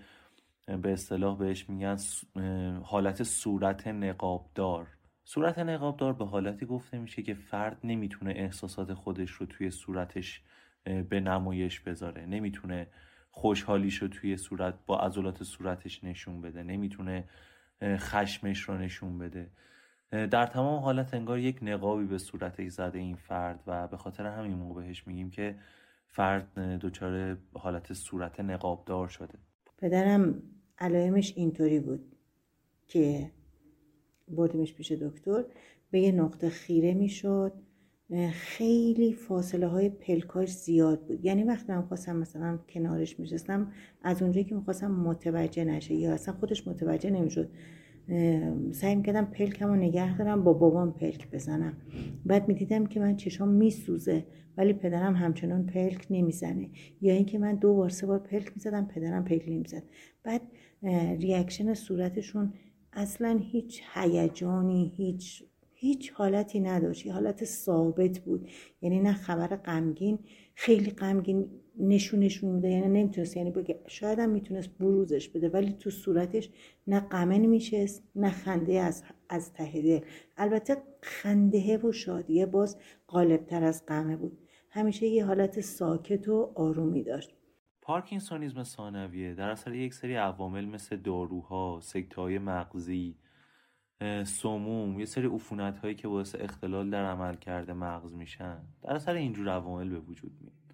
به 0.67 0.93
اصطلاح 0.93 1.37
بهش 1.37 1.69
میگن 1.69 1.97
حالت 2.83 3.23
صورت 3.23 3.87
نقابدار. 3.87 4.87
صورت 5.23 5.59
نقابدار 5.59 6.13
به 6.13 6.25
حالتی 6.25 6.65
گفته 6.65 6.97
میشه 6.97 7.21
که 7.23 7.33
فرد 7.33 7.79
نمی‌تونه 7.83 8.31
احساسات 8.31 8.93
خودش 8.93 9.31
رو 9.31 9.45
توی 9.45 9.71
صورتش 9.71 10.41
به 11.09 11.19
نمایش 11.19 11.79
بذاره. 11.79 12.25
نمی‌تونه 12.25 12.87
خوشحالیش 13.31 13.95
رو 13.95 14.07
توی 14.07 14.37
صورت 14.37 14.73
با 14.85 14.99
عضلات 14.99 15.43
صورتش 15.43 16.03
نشون 16.03 16.41
بده. 16.41 16.63
نمی‌تونه 16.63 17.23
خشمش 17.83 18.59
رو 18.59 18.77
نشون 18.77 19.17
بده. 19.17 19.51
در 20.11 20.45
تمام 20.45 20.83
حالت 20.83 21.13
انگار 21.13 21.39
یک 21.39 21.59
نقابی 21.61 22.05
به 22.05 22.17
صورتش 22.17 22.71
زده 22.71 22.99
این 22.99 23.15
فرد 23.15 23.63
و 23.67 23.87
به 23.87 23.97
خاطر 23.97 24.25
همین 24.25 24.53
موقع 24.53 24.83
بهش 24.83 25.07
میگیم 25.07 25.29
که 25.29 25.55
فرد 26.07 26.59
دچار 26.59 27.37
حالت 27.53 27.93
صورت 27.93 28.39
نقابدار 28.39 29.07
شده. 29.07 29.39
پدرم 29.77 30.41
علائمش 30.79 31.33
اینطوری 31.35 31.79
بود 31.79 32.15
که 32.87 33.31
بردیمش 34.27 34.73
پیش 34.73 34.91
دکتر 34.91 35.45
به 35.91 35.99
یه 35.99 36.11
نقطه 36.11 36.49
خیره 36.49 36.93
می‌شد. 36.93 37.53
خیلی 38.31 39.13
فاصله 39.13 39.67
های 39.67 39.89
پلکاش 39.89 40.53
زیاد 40.53 41.05
بود. 41.07 41.25
یعنی 41.25 41.43
وقتی 41.43 41.71
من 41.71 41.81
خواستم 41.81 42.15
مثلا 42.15 42.59
کنارش 42.69 43.19
میشستم 43.19 43.71
از 44.01 44.21
اونجایی 44.21 44.45
که 44.45 44.55
می‌خواستم 44.55 44.91
متوجه 44.91 45.63
نشه 45.63 45.93
یا 45.93 46.13
اصلا 46.13 46.33
خودش 46.33 46.67
متوجه 46.67 47.09
نمی‌شد 47.09 47.49
سعی 48.71 48.95
می‌کردم 48.95 49.25
پلکم 49.25 49.67
رو 49.67 49.75
نگه 49.75 50.17
دارم 50.17 50.43
با 50.43 50.53
بابام 50.53 50.93
پلک 50.93 51.31
بزنم. 51.31 51.77
بعد 52.25 52.47
می‌دیدم 52.47 52.85
که 52.85 52.99
من 52.99 53.15
چشام 53.15 53.49
میسوزه 53.49 54.25
ولی 54.57 54.73
پدرم 54.73 55.15
همچنان 55.15 55.65
پلک 55.65 56.07
نمی‌زنه. 56.09 56.69
یا 57.01 57.13
اینکه 57.13 57.39
من 57.39 57.55
دو 57.55 57.73
بار 57.73 57.89
سه 57.89 58.07
بار 58.07 58.19
پلک 58.19 58.51
می‌زدم 58.55 58.85
پدرم 58.85 59.23
پلک 59.23 59.43
نمی‌زد. 59.47 59.83
بعد 60.23 60.41
reaction 61.19 61.73
صورتشون 61.73 62.53
اصلا 62.93 63.39
هیچ 63.43 63.81
هیجانی 63.93 64.93
هیچ 64.95 65.43
هیچ 65.73 66.11
حالتی 66.11 66.59
نداشت. 66.59 67.07
حالت 67.07 67.45
ثابت 67.45 68.19
بود. 68.19 68.49
یعنی 68.81 68.99
نه 68.99 69.13
خبر 69.13 69.47
غمگین 69.47 70.19
خیلی 70.55 70.89
غمگین 70.89 71.49
نشون 71.79 72.19
نشون 72.19 72.49
میده 72.49 72.69
یعنی 72.69 72.87
نمی‌تونست 72.87 73.37
یعنی 73.37 73.51
بگه 73.51 73.79
شاید 73.87 74.19
هم 74.19 74.29
می‌تونست 74.29 74.69
بروزش 74.69 75.29
بده 75.29 75.49
ولی 75.49 75.73
تو 75.73 75.89
صورتش 75.89 76.49
نه 76.87 76.99
غمه 76.99 77.37
نمیشست 77.37 78.03
نه 78.15 78.29
خنده 78.29 78.79
از 78.79 79.03
از 79.29 79.53
ته 79.53 80.03
البته 80.37 80.77
خنده 81.01 81.77
و 81.77 81.91
شادیه 81.91 82.45
باز 82.45 82.77
غالبتر 83.07 83.63
از 83.63 83.85
غمه 83.85 84.15
بود. 84.15 84.37
همیشه 84.69 85.07
یه 85.07 85.25
حالت 85.25 85.61
ساکت 85.61 86.27
و 86.27 86.51
آرومی 86.55 87.03
داشت. 87.03 87.33
پارکینسونیزم 87.81 88.63
ثانویه 88.63 89.33
در 89.33 89.49
اثر 89.49 89.73
یک 89.73 89.93
سری 89.93 90.15
عوامل 90.15 90.65
مثل 90.65 90.97
داروها، 90.97 91.79
سکتهای 91.83 92.39
مغزی، 92.39 93.15
سموم، 94.23 94.99
یه 94.99 95.05
سری 95.05 95.27
عفونت 95.27 95.77
هایی 95.77 95.95
که 95.95 96.07
باعث 96.07 96.35
اختلال 96.39 96.89
در 96.89 97.05
عمل 97.05 97.35
کرده 97.35 97.73
مغز 97.73 98.13
میشن 98.13 98.57
در 98.83 98.93
اثر 98.93 99.13
اینجور 99.13 99.49
عوامل 99.49 99.89
به 99.89 99.99
وجود 99.99 100.31
میاد. 100.41 100.66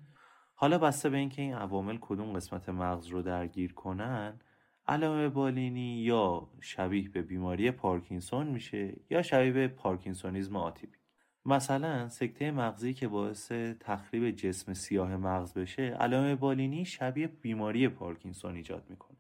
حالا 0.64 0.78
بسته 0.78 1.10
به 1.10 1.18
اینکه 1.18 1.42
این 1.42 1.54
عوامل 1.54 1.98
کدوم 2.02 2.34
قسمت 2.34 2.70
مغز 2.70 3.08
رو 3.08 3.22
درگیر 3.22 3.74
کنن 3.74 4.40
علائم 4.88 5.30
بالینی 5.30 5.98
یا 5.98 6.50
شبیه 6.62 7.10
به 7.10 7.22
بیماری 7.22 7.72
پارکینسون 7.72 8.48
میشه 8.48 8.94
یا 9.10 9.22
شبیه 9.22 9.52
به 9.52 9.68
پارکینسونیزم 9.68 10.56
آتیپیک. 10.56 10.98
مثلا 11.46 12.10
سکته 12.10 12.52
مغزی 12.52 12.94
که 12.94 13.08
باعث 13.08 13.52
تخریب 13.80 14.32
جسم 14.32 14.74
سیاه 14.74 15.18
مغز 15.18 15.54
بشه 15.54 15.84
علائم 15.84 16.36
بالینی 16.36 16.86
شبیه 16.86 17.28
بیماری 17.28 17.88
پارکینسون 17.88 18.56
ایجاد 18.56 18.86
می‌کنه. 18.90 19.18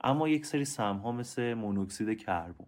اما 0.00 0.28
یک 0.28 0.46
سری 0.46 0.64
سمها 0.64 1.12
مثل 1.12 1.54
مونوکسید 1.54 2.18
کربن. 2.18 2.66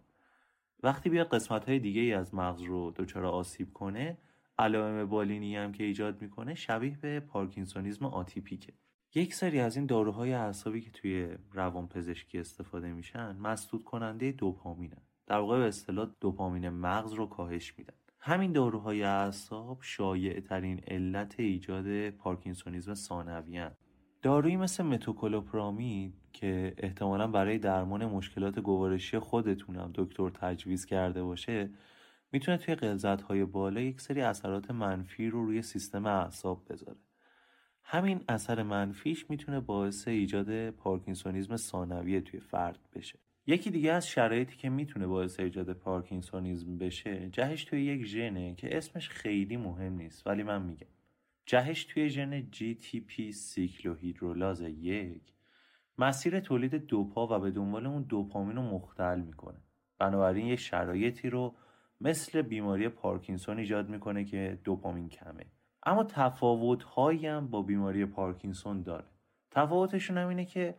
وقتی 0.83 1.09
بیاد 1.09 1.27
قسمت 1.27 1.65
های 1.69 1.79
دیگه 1.79 2.01
ای 2.01 2.13
از 2.13 2.35
مغز 2.35 2.61
رو 2.61 2.91
دچار 2.91 3.25
آسیب 3.25 3.73
کنه 3.73 4.17
علائم 4.59 5.05
بالینی 5.05 5.55
هم 5.55 5.71
که 5.71 5.83
ایجاد 5.83 6.21
می‌کنه 6.21 6.55
شبیه 6.55 6.97
به 7.01 7.19
پارکینسونیزم 7.19 8.05
آتیپیکه. 8.05 8.73
یک 9.15 9.33
سری 9.33 9.59
از 9.59 9.75
این 9.75 9.85
داروهای 9.85 10.33
اعصابی 10.33 10.81
که 10.81 10.91
توی 10.91 11.27
روان 11.53 11.87
پزشکی 11.87 12.39
استفاده 12.39 12.93
میشن 12.93 13.35
مسدود 13.37 13.83
کننده 13.83 14.31
دوپامینن. 14.31 15.01
در 15.27 15.37
واقع 15.37 15.59
به 15.59 15.67
اصطلاح 15.67 16.09
دوپامین 16.21 16.69
مغز 16.69 17.13
رو 17.13 17.25
کاهش 17.25 17.73
میدن. 17.77 17.93
همین 18.19 18.51
داروهای 18.51 19.03
اعصاب 19.03 19.77
شایع 19.81 20.39
ترین 20.39 20.79
علت 20.87 21.39
ایجاد 21.39 22.09
پارکینسونیزم 22.09 22.93
ثانوی 22.93 23.67
دارویی 24.21 24.57
مثل 24.57 24.83
متوکلوپرامید 24.83 26.13
که 26.33 26.73
احتمالا 26.77 27.27
برای 27.27 27.57
درمان 27.57 28.05
مشکلات 28.05 28.59
گوارشی 28.59 29.19
خودتونم 29.19 29.91
دکتر 29.95 30.29
تجویز 30.29 30.85
کرده 30.85 31.23
باشه 31.23 31.69
می‌تونه 32.31 32.57
توی 32.57 32.75
قلزت 32.75 33.21
های 33.21 33.45
بالا 33.45 33.81
یک 33.81 34.01
سری 34.01 34.21
اثرات 34.21 34.71
منفی 34.71 35.29
رو 35.29 35.45
روی 35.45 35.61
سیستم 35.61 36.05
اعصاب 36.05 36.65
بذاره. 36.69 36.97
همین 37.83 38.23
اثر 38.29 38.63
منفیش 38.63 39.29
می‌تونه 39.29 39.59
باعث 39.59 40.07
ایجاد 40.07 40.69
پارکینسونیزم 40.69 41.55
ثانویه 41.55 42.21
توی 42.21 42.39
فرد 42.39 42.79
بشه. 42.93 43.19
یکی 43.47 43.71
دیگه 43.71 43.91
از 43.91 44.07
شرایطی 44.07 44.57
که 44.57 44.69
می‌تونه 44.69 45.07
باعث 45.07 45.39
ایجاد 45.39 45.73
پارکینسونیزم 45.73 46.77
بشه 46.77 47.29
جهش 47.29 47.63
توی 47.63 47.85
یک 47.85 48.05
ژنه 48.05 48.55
که 48.55 48.77
اسمش 48.77 49.09
خیلی 49.09 49.57
مهم 49.57 49.93
نیست 49.93 50.27
ولی 50.27 50.43
من 50.43 50.61
میگم. 50.61 50.87
جهش 51.45 51.83
توی 51.83 52.09
ژن 52.09 52.41
GTP 52.41 53.31
سیکلوهیدرولاز 53.31 54.61
یک 54.61 55.21
مسیر 55.97 56.39
تولید 56.39 56.75
دوپا 56.75 57.27
و 57.27 57.39
به 57.39 57.51
دنبال 57.51 57.85
اون 57.85 58.01
دوپامین 58.01 58.55
رو 58.55 58.61
مختل 58.61 59.19
می‌کنه. 59.19 59.57
بنابراین 59.99 60.47
یه 60.47 60.55
شرایطی 60.55 61.29
رو 61.29 61.55
مثل 62.01 62.41
بیماری 62.41 62.89
پارکینسون 62.89 63.59
ایجاد 63.59 63.89
می‌کنه 63.89 64.25
که 64.25 64.59
دوپامین 64.63 65.09
کمه. 65.09 65.45
اما 65.83 66.03
تفاوت 66.03 66.83
هم 66.97 67.47
با 67.47 67.61
بیماری 67.61 68.05
پارکینسون 68.05 68.83
داره. 68.83 69.05
تفاوتشون 69.51 70.17
هم 70.17 70.27
اینه 70.27 70.45
که 70.45 70.75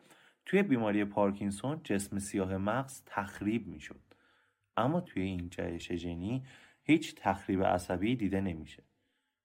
توی 0.46 0.62
بیماری 0.62 1.04
پارکینسون 1.04 1.80
جسم 1.84 2.18
سیاه 2.18 2.56
مغز 2.56 3.02
تخریب 3.06 3.66
می‌شد. 3.66 4.00
اما 4.76 5.00
توی 5.00 5.22
این 5.22 5.48
جهش 5.50 5.92
ژنی 5.92 6.42
هیچ 6.82 7.14
تخریب 7.14 7.64
عصبی 7.64 8.16
دیده 8.16 8.40
نمیشه. 8.40 8.82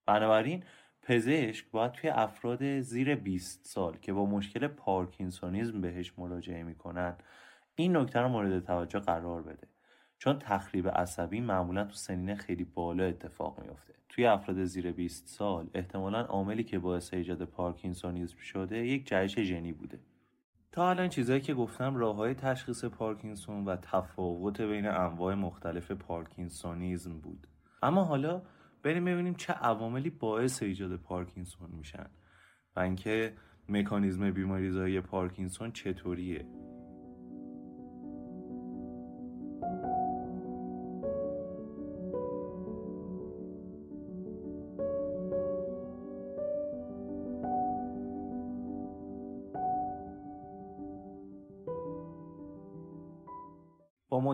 بنابراین 0.05 0.63
پزشک 1.01 1.72
باید 1.72 1.91
توی 1.91 2.10
افراد 2.10 2.79
زیر 2.79 3.15
20 3.15 3.65
سال 3.65 3.98
که 3.98 4.13
با 4.13 4.25
مشکل 4.25 4.67
پارکینسونیزم 4.67 5.82
بهش 5.82 6.13
مراجعه 6.17 6.63
می‌کنن 6.63 7.15
این 7.75 7.98
نکته 7.98 8.20
رو 8.20 8.27
مورد 8.27 8.60
توجه 8.60 9.00
قرار 9.00 9.41
بده. 9.41 9.67
چون 10.17 10.39
تخریب 10.39 10.89
عصبی 10.89 11.41
معمولا 11.41 11.84
تو 11.84 11.93
سنین 11.93 12.36
خیلی 12.36 12.63
بالا 12.63 13.03
اتفاق 13.03 13.60
میفته 13.60 13.93
توی 14.10 14.25
افراد 14.25 14.63
زیر 14.63 14.91
20 14.91 15.27
سال 15.27 15.69
احتمالا 15.74 16.22
عاملی 16.22 16.63
که 16.63 16.79
باعث 16.79 17.13
ایجاد 17.13 17.43
پارکینسونیزم 17.43 18.38
شده 18.38 18.88
یک 18.88 19.07
جهش 19.07 19.39
ژنی 19.39 19.74
بوده. 19.74 20.00
تا 20.72 20.89
الان 20.89 21.10
چیزایی 21.10 21.41
که 21.41 21.53
گفتم 21.53 21.95
راه 21.95 22.15
های 22.15 22.34
تشخیص 22.34 22.86
پارکینسون 22.86 23.65
و 23.65 23.75
تفاوت 23.75 24.62
بین 24.62 24.88
انواع 24.88 25.34
مختلف 25.34 25.91
پارکینسونیزم 25.91 27.19
بود. 27.19 27.48
اما 27.84 28.03
حالا 28.03 28.41
بریم 28.84 29.05
ببینیم 29.05 29.34
چه 29.34 29.53
عواملی 29.53 30.10
باعث 30.10 30.63
ایجاد 30.63 30.95
پارکینسون 30.95 31.69
میشن 31.72 32.07
و 32.75 32.79
اینکه 32.79 33.34
مکانیزم 33.69 34.31
بیماریزایی 34.31 35.01
پارکینسون 35.01 35.72
چطوریه. 35.72 36.45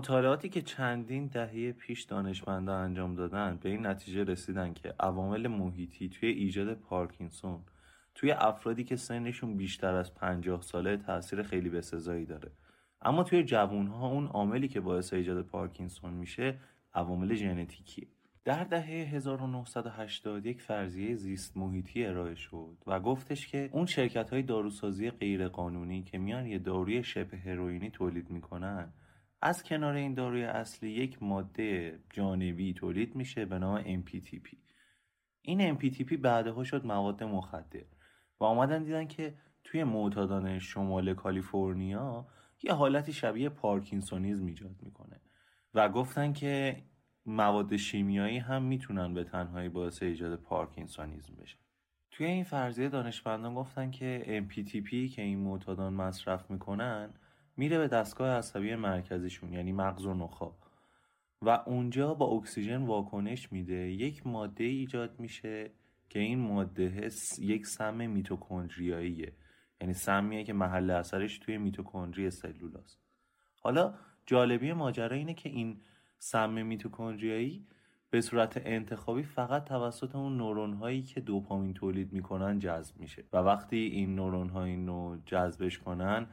مطالعاتی 0.01 0.49
که 0.49 0.61
چندین 0.61 1.27
دهه 1.27 1.71
پیش 1.71 2.03
دانشمندان 2.03 2.83
انجام 2.83 3.15
دادن 3.15 3.59
به 3.61 3.69
این 3.69 3.85
نتیجه 3.85 4.23
رسیدن 4.23 4.73
که 4.73 4.93
عوامل 4.99 5.47
محیطی 5.47 6.09
توی 6.09 6.29
ایجاد 6.29 6.73
پارکینسون 6.73 7.59
توی 8.15 8.31
افرادی 8.31 8.83
که 8.83 8.95
سنشون 8.95 9.57
بیشتر 9.57 9.95
از 9.95 10.15
50 10.15 10.61
ساله 10.61 10.97
تاثیر 10.97 11.43
خیلی 11.43 11.69
بسزایی 11.69 12.25
داره. 12.25 12.51
اما 13.01 13.23
توی 13.23 13.43
جوانها 13.43 14.07
اون 14.07 14.27
عاملی 14.27 14.67
که 14.67 14.79
باعث 14.79 15.13
ایجاد 15.13 15.45
پارکینسون 15.45 16.13
میشه 16.13 16.57
عوامل 16.93 17.35
ژنتیکیه. 17.35 18.07
در 18.43 18.63
دهه 18.63 18.85
1980 18.85 20.45
یک 20.45 20.61
فرضیه 20.61 21.15
زیست 21.15 21.57
محیطی 21.57 22.05
ارائه 22.05 22.35
شد 22.35 22.77
و 22.87 22.99
گفتش 22.99 23.47
که 23.47 23.69
اون 23.71 23.85
شرکت 23.85 24.29
های 24.29 24.41
داروسازی 24.41 25.09
غیرقانونی 25.09 26.03
که 26.03 26.17
میان 26.17 26.45
یه 26.47 26.59
داروی 26.59 27.03
شبه 27.03 27.37
هروئینی 27.37 27.89
تولید 27.89 28.29
می‌کنن 28.29 28.93
از 29.41 29.63
کنار 29.63 29.93
این 29.93 30.13
داروی 30.13 30.43
اصلی 30.43 30.89
یک 30.89 31.23
ماده 31.23 31.99
جانبی 32.09 32.73
تولید 32.73 33.15
میشه 33.15 33.45
به 33.45 33.59
نام 33.59 34.01
MPTP 34.03 34.55
این 35.41 35.77
MPTP 35.77 36.13
بعدها 36.13 36.63
شد 36.63 36.85
مواد 36.85 37.23
مخدر 37.23 37.85
و 38.39 38.43
آمدن 38.43 38.83
دیدن 38.83 39.07
که 39.07 39.33
توی 39.63 39.83
معتادان 39.83 40.59
شمال 40.59 41.13
کالیفرنیا 41.13 42.27
یه 42.63 42.73
حالتی 42.73 43.13
شبیه 43.13 43.49
پارکینسونیزم 43.49 44.45
ایجاد 44.45 44.75
می‌کنه 44.81 45.21
و 45.73 45.89
گفتن 45.89 46.33
که 46.33 46.83
مواد 47.25 47.75
شیمیایی 47.75 48.37
هم 48.37 48.63
می‌تونن 48.63 49.13
به 49.13 49.23
تنهایی 49.23 49.69
باعث 49.69 50.03
ایجاد 50.03 50.39
پارکینسونیزم 50.39 51.35
بشن 51.35 51.57
توی 52.11 52.25
این 52.25 52.43
فرضیه 52.43 52.89
دانشمندان 52.89 53.55
گفتن 53.55 53.91
که 53.91 54.43
MPTP 54.47 54.89
که 55.15 55.21
این 55.21 55.39
معتادان 55.39 55.93
مصرف 55.93 56.51
می‌کنن 56.51 57.13
میره 57.57 57.77
به 57.77 57.87
دستگاه 57.87 58.29
عصبی 58.29 58.75
مرکزیشون 58.75 59.53
یعنی 59.53 59.71
مغز 59.71 60.05
و 60.05 60.13
نخا. 60.13 60.51
و 61.41 61.49
اونجا 61.49 62.13
با 62.13 62.25
اکسیژن 62.25 62.85
واکنش 62.85 63.51
میده. 63.51 63.91
یک 63.91 64.27
ماده 64.27 64.63
ایجاد 64.63 65.19
میشه 65.19 65.71
که 66.09 66.19
این 66.19 66.39
ماده 66.39 67.09
یک 67.39 67.67
سم 67.67 68.09
میتوکندریاییه. 68.09 69.33
یعنی 69.81 69.93
سمیه 69.93 70.43
که 70.43 70.53
محل 70.53 70.89
اثرش 70.89 71.37
توی 71.39 71.57
میتوکندری 71.57 72.31
سلولاست 72.31 72.99
حالا 73.61 73.93
جالبی 74.25 74.73
ماجرا 74.73 75.15
اینه 75.15 75.33
که 75.33 75.49
این 75.49 75.81
سم 76.17 76.65
میتوکندریایی 76.65 77.67
به 78.09 78.21
صورت 78.21 78.61
انتخابی 78.65 79.23
فقط 79.23 79.65
توسط 79.65 80.15
اون 80.15 80.37
نورون 80.37 80.73
هایی 80.73 81.03
که 81.03 81.21
دوپامین 81.21 81.73
تولید 81.73 82.13
می‌کنن 82.13 82.59
جذب 82.59 82.99
میشه. 82.99 83.23
و 83.33 83.37
وقتی 83.37 83.77
این 83.77 84.15
نورون 84.15 84.49
ها 84.49 84.63
اینو 84.63 85.17
جذبش 85.25 85.79
کنن 85.79 86.27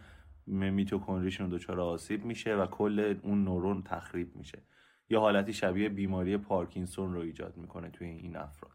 میتوکندریشون 0.48 1.48
دچار 1.48 1.80
آسیب 1.80 2.24
میشه 2.24 2.56
و 2.56 2.66
کل 2.66 3.14
اون 3.22 3.44
نورون 3.44 3.82
تخریب 3.82 4.36
میشه. 4.36 4.62
یا 5.10 5.20
حالتی 5.20 5.52
شبیه 5.52 5.88
بیماری 5.88 6.36
پارکینسون 6.36 7.14
رو 7.14 7.20
ایجاد 7.20 7.56
می‌کنه 7.56 7.90
توی 7.90 8.08
این 8.08 8.36
افراد. 8.36 8.72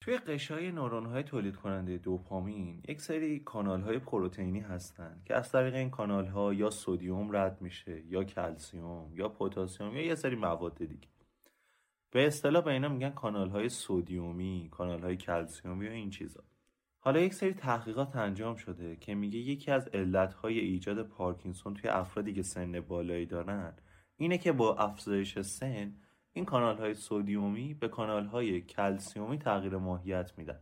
توی 0.00 0.18
قشای 0.18 0.72
نورون 0.72 1.06
های 1.06 1.22
تولید 1.22 1.56
کننده 1.56 1.98
دوپامین 1.98 2.82
یک 2.88 3.00
سری 3.00 3.40
کانال 3.40 3.82
های 3.82 3.98
پروتئینی 3.98 4.60
هستن 4.60 5.22
که 5.24 5.34
از 5.34 5.52
طریق 5.52 5.74
این 5.74 5.90
کانال 5.90 6.26
ها 6.26 6.54
یا 6.54 6.70
سودیوم 6.70 7.36
رد 7.36 7.62
میشه 7.62 8.06
یا 8.06 8.24
کلسیوم 8.24 9.10
یا 9.14 9.28
پتاسیم 9.28 9.96
یا 9.96 10.02
یه 10.02 10.14
سری 10.14 10.36
مواد 10.36 10.78
دیگه. 10.78 11.08
به 12.10 12.26
اصطلاح 12.26 12.64
به 12.64 12.72
اینا 12.72 12.88
میگن 12.88 13.10
کانال 13.10 13.48
های 13.50 13.68
سودیومی 13.68 14.68
کانال 14.70 15.14
کلسیومی 15.14 15.88
و 15.88 15.90
این 15.90 16.10
چیزا. 16.10 16.44
حالا 17.06 17.20
یک 17.20 17.34
سری 17.34 17.52
تحقیقات 17.54 18.16
انجام 18.16 18.56
شده 18.56 18.96
که 18.96 19.14
میگه 19.14 19.38
یکی 19.38 19.70
از 19.70 19.88
علتهای 19.88 20.58
ایجاد 20.58 21.02
پارکینسون 21.02 21.74
توی 21.74 21.90
افرادی 21.90 22.34
که 22.34 22.42
سن 22.42 22.80
بالایی 22.80 23.26
دارن 23.26 23.72
اینه 24.16 24.38
که 24.38 24.52
با 24.52 24.74
افزایش 24.74 25.40
سن 25.40 25.94
این 26.32 26.44
کانال 26.44 26.78
های 26.78 26.94
سودیومی 26.94 27.74
به 27.74 27.88
کانال 27.88 28.26
های 28.26 28.60
کلسیومی 28.60 29.38
تغییر 29.38 29.76
ماهیت 29.76 30.32
میدن 30.36 30.58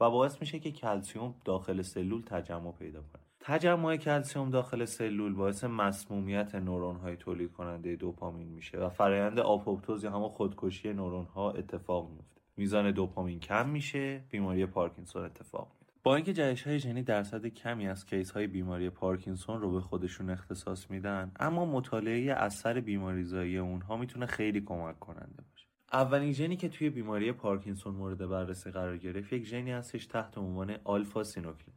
و 0.00 0.10
باعث 0.10 0.40
میشه 0.40 0.58
که 0.58 0.72
کلسیوم 0.72 1.34
داخل 1.44 1.82
سلول 1.82 2.22
تجمع 2.22 2.72
پیدا 2.72 3.00
کنه. 3.00 3.22
تجمع 3.40 3.96
کلسیوم 3.96 4.50
داخل 4.50 4.84
سلول 4.84 5.34
باعث 5.34 5.64
مسمومیت 5.64 6.54
نورون 6.54 6.96
های 6.96 7.16
تولید 7.16 7.52
کننده 7.52 7.96
دوپامین 7.96 8.48
میشه 8.48 8.78
و 8.78 8.88
فرایند 8.88 9.38
آپوپتوز 9.38 10.04
یا 10.04 10.10
همون 10.10 10.28
خودکشی 10.28 10.92
نورون 10.92 11.24
ها 11.24 11.50
اتفاق 11.50 12.10
میفته. 12.10 12.33
میزان 12.56 12.90
دوپامین 12.90 13.40
کم 13.40 13.68
میشه 13.68 14.24
بیماری 14.30 14.66
پارکینسون 14.66 15.24
اتفاق 15.24 15.72
میفته 15.80 16.00
با 16.02 16.16
اینکه 16.16 16.32
جهش 16.32 16.66
های 16.66 16.78
ژنی 16.78 17.02
درصد 17.02 17.46
کمی 17.46 17.88
از 17.88 18.06
case 18.06 18.30
های 18.30 18.46
بیماری 18.46 18.90
پارکینسون 18.90 19.60
رو 19.60 19.72
به 19.72 19.80
خودشون 19.80 20.30
اختصاص 20.30 20.90
میدن 20.90 21.32
اما 21.40 21.66
مطالعه 21.66 22.32
اثر 22.32 22.80
بیماریزایی 22.80 23.58
اونها 23.58 23.96
می‌تونه 23.96 24.26
خیلی 24.26 24.60
کمک 24.60 24.98
کننده 24.98 25.42
باشه. 25.50 25.66
اولین 25.92 26.32
ژنی 26.32 26.56
که 26.56 26.68
توی 26.68 26.90
بیماری 26.90 27.32
پارکینسون 27.32 27.94
مورد 27.94 28.28
بررسی 28.28 28.70
قرار 28.70 28.98
گرفت 28.98 29.32
یک 29.32 29.44
ژنی 29.44 29.72
هستش 29.72 30.06
تحت 30.06 30.38
عنوان 30.38 30.76
آلفا 30.84 31.24
سینوکلین. 31.24 31.76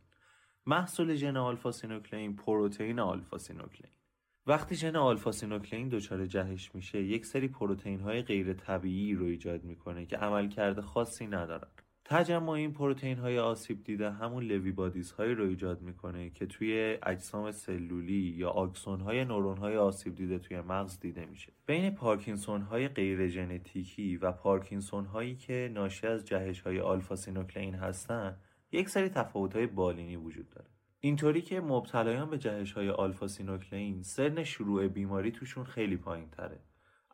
محصول 0.65 1.15
ژن 1.15 1.37
آلفا 1.37 1.71
سینوکلین 1.71 2.35
پروتئین 2.35 2.99
آلفا 2.99 3.37
سینوکلین. 3.37 3.91
وقتی 4.47 4.75
ژن 4.75 4.95
آلفا 4.95 5.31
سینوکلین 5.31 5.89
دچار 5.89 6.25
جهش 6.25 6.75
میشه 6.75 7.03
یک 7.03 7.25
سری 7.25 7.47
پروتئین 7.47 7.99
های 7.99 8.21
غیر 8.21 8.53
طبیعی 8.53 9.15
رو 9.15 9.25
ایجاد 9.25 9.63
می‌کنه 9.63 10.05
که 10.05 10.17
عملکرد 10.17 10.81
خاصی 10.81 11.27
ندارن. 11.27 11.67
تجمع 12.05 12.49
این 12.49 12.73
پروتئین 12.73 13.17
های 13.17 13.39
آسیب 13.39 13.83
دیده 13.83 14.11
همون 14.11 14.43
Lewy 14.43 14.71
bodies 14.71 15.11
هایی 15.11 15.33
رو 15.33 15.47
ایجاد 15.47 15.81
می‌کنه 15.81 16.29
که 16.29 16.45
توی 16.45 16.97
اجسام 17.03 17.51
سلولی 17.51 18.33
یا 18.37 18.49
آکسون 18.49 19.01
های 19.01 19.25
نورون 19.25 19.57
های 19.57 19.77
آسیب 19.77 20.15
دیده 20.15 20.39
توی 20.39 20.61
مغز 20.61 20.99
دیده 20.99 21.25
میشه. 21.25 21.53
بین 21.65 21.89
پارکینسون 21.89 22.61
های 22.61 22.87
غیر 22.87 23.27
ژنتیکی 23.27 24.17
و 24.17 24.31
پارکینسون 24.31 25.05
هایی 25.05 25.35
که 25.35 25.71
ناشی 25.73 26.07
از 26.07 26.25
جهش 26.25 26.61
های 26.61 26.79
آلفا 26.79 27.15
سینوکلین 27.15 27.75
هستن 27.75 28.37
یک 28.71 28.89
سری 28.89 29.09
تفاوت 29.09 29.55
های 29.55 29.67
بالینی 29.67 30.15
وجود 30.15 30.49
داره. 30.49 30.76
اینطوری 30.99 31.41
که 31.41 31.61
مبتلایان 31.61 32.29
به 32.29 32.37
جهش 32.37 32.71
های 32.73 32.89
آلفا 32.89 33.27
سینوکلین 33.27 34.03
سن 34.03 34.43
شروع 34.43 34.87
بیماری 34.87 35.31
توشون 35.31 35.63
خیلی 35.63 35.97
پایین 35.97 36.29
تره 36.29 36.59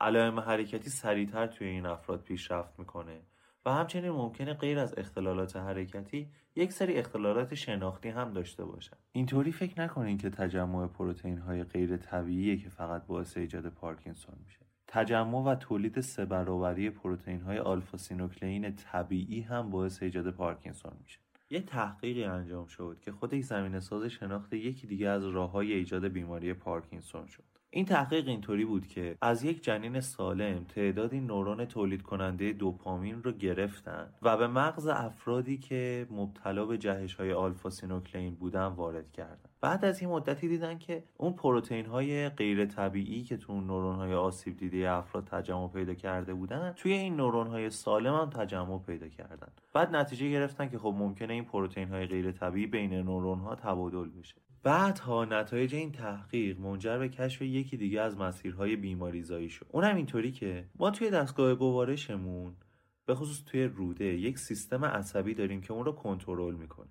علائم 0.02 0.40
حرکتی 0.40 0.90
سریعتر 0.90 1.48
توی 1.48 1.68
این 1.68 1.86
افراد 1.86 2.24
پیشرفت 2.24 2.80
می‌کنه 2.80 3.22
و 3.66 3.72
همچنین 3.72 4.12
ممکنه 4.12 4.54
غیر 4.54 4.80
از 4.80 4.94
اختلالات 4.98 5.56
حرکتی 5.56 6.32
یک 6.56 6.72
سری 6.72 6.94
اختلالات 6.94 7.56
شناختی 7.56 8.10
هم 8.10 8.34
داشته 8.34 8.66
باشن. 8.66 8.98
اینطوری 9.12 9.52
فکر 9.52 9.82
نکنین 9.82 10.18
که 10.18 10.30
تجمع 10.30 10.88
پروتئین 10.88 11.38
های 11.38 11.64
غیر 11.64 11.98
طبیعیه 11.98 12.58
که 12.58 12.70
فقط 12.70 13.06
باعث 13.06 13.38
ایجاد 13.38 13.68
پارکینسون 13.70 14.36
میشه. 14.46 14.60
تجمع 14.88 15.38
و 15.38 15.56
تولید 15.56 16.00
سه 16.00 16.26
برابری 16.26 16.90
پروتئین 16.90 17.42
های 17.42 17.60
آلفا 17.60 17.98
سینوکلئین 17.98 18.76
طبیعی 18.76 19.42
هم 19.42 19.70
باعث 19.70 20.04
ایجاد 20.04 20.30
پارکینسون 20.32 20.94
میشه. 21.02 21.20
یه 21.54 21.62
تحقیقی 21.62 22.24
انجام 22.24 22.66
شد 22.66 22.98
که 23.02 23.12
خود 23.12 23.34
یک 23.34 23.46
زمینه 23.46 23.80
ساز 23.80 24.06
شناخت 24.06 24.54
یکی 24.54 24.88
دیگه 24.88 25.10
از 25.10 25.26
راه 25.26 25.52
های 25.52 25.74
ایجاد 25.74 26.06
بیماری 26.08 26.54
پارکینسون 26.54 27.28
شد. 27.28 27.53
این 27.76 27.86
تحقیق 27.86 28.28
اینطوری 28.28 28.66
بود 28.66 28.88
که 28.88 29.18
از 29.22 29.44
یک 29.44 29.64
جنین 29.64 30.00
سالم 30.00 30.64
تعدادی 30.64 31.20
نورون 31.20 31.66
تولید 31.66 32.02
کننده 32.02 32.54
دوپامین 32.54 33.24
رو 33.24 33.32
گرفتن 33.32 34.10
و 34.22 34.38
به 34.38 34.48
مغز 34.48 34.88
افرادی 34.88 35.58
که 35.58 36.08
مبتلا 36.12 36.66
به 36.66 36.78
جهش 36.78 37.16
های 37.16 37.34
آلفا 37.34 37.70
سینوکلین 37.70 38.36
بودن 38.36 38.66
وارد 38.66 39.12
کردن. 39.12 39.50
بعد 39.62 39.86
از 39.86 40.02
این 40.02 40.10
مدتی 40.10 40.48
دیدن 40.48 40.78
که 40.78 41.04
اون 41.18 41.34
پروتئین 41.34 41.86
های 41.86 42.30
غیر 42.30 42.66
طبیعی 42.66 43.24
که 43.24 43.38
تو 43.38 43.62
نورون 43.62 43.96
های 43.96 44.14
آسیب 44.14 44.58
دیده 44.58 44.92
افراد 44.92 45.26
تجمع 45.26 45.68
پیدا 45.68 45.94
کرده 45.94 46.34
بودن 46.34 46.74
توی 46.76 46.94
این 46.94 47.16
نورون 47.16 47.48
های 47.48 47.70
سالم 47.70 48.16
هم 48.16 48.30
تجمع 48.30 48.80
پیدا 48.80 49.08
کردن. 49.08 49.48
بعد 49.74 49.96
نتیجه 49.96 50.30
گرفتن 50.30 50.70
که 50.70 50.78
خب 50.78 50.96
ممکنه 50.98 51.34
این 51.34 51.46
پروتئین 51.46 51.90
های 51.90 52.06
غیر 52.06 52.32
طبیعی 52.32 52.68
بین 52.68 52.94
نورون 52.94 53.40
ها 53.40 53.56
تبادل 53.56 54.10
بشه. 54.10 54.36
بعدها 54.64 55.26
نتایج 55.26 55.76
این 55.76 55.92
تحقیق 55.92 56.60
منجر 56.60 56.98
به 56.98 57.10
کشف 57.10 57.42
یکی 57.42 57.78
دیگه 57.78 58.02
از 58.02 58.18
مسیرهای 58.18 58.76
بیماریزایی 58.76 59.50
شد. 59.50 59.66
اونم 59.70 59.96
اینطوری 59.96 60.32
که 60.32 60.70
ما 60.76 60.92
توی 60.92 61.10
دستگاه 61.10 61.56
گوارشمون 61.56 62.56
به 63.06 63.16
خصوص 63.16 63.44
توی 63.46 63.64
روده 63.64 64.06
یک 64.06 64.40
سیستم 64.40 64.86
عصبی 64.86 65.34
داریم 65.34 65.62
که 65.62 65.74
اون 65.74 65.86
رو 65.86 65.92
کنترل 65.92 66.56
می‌کنه 66.56 66.90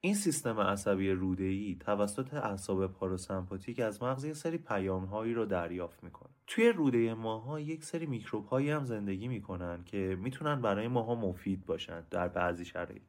این 0.00 0.14
سیستم 0.14 0.60
عصبی 0.60 1.10
روده‌ای 1.10 1.76
توسط 1.80 2.34
اعصاب 2.34 2.86
پاراسمپاتیک 2.86 3.80
از 3.80 4.02
مغز 4.02 4.24
یک 4.24 4.32
سری 4.32 4.58
پیامهایی 4.58 5.34
رو 5.34 5.44
دریافت 5.44 6.04
می‌کنه. 6.04 6.30
توی 6.46 6.68
روده 6.68 7.14
ماها 7.14 7.60
یک 7.60 7.84
سری 7.84 8.06
میکروب 8.06 8.46
هایی 8.46 8.70
هم 8.70 8.84
زندگی 8.84 9.28
می‌کنن 9.28 9.84
که 9.84 10.18
می‌تونن 10.20 10.60
برای 10.60 10.88
ماها 10.88 11.14
مفید 11.14 11.66
باشن 11.66 12.02
در 12.10 12.28
بعضی 12.28 12.64
شرایط. 12.64 13.02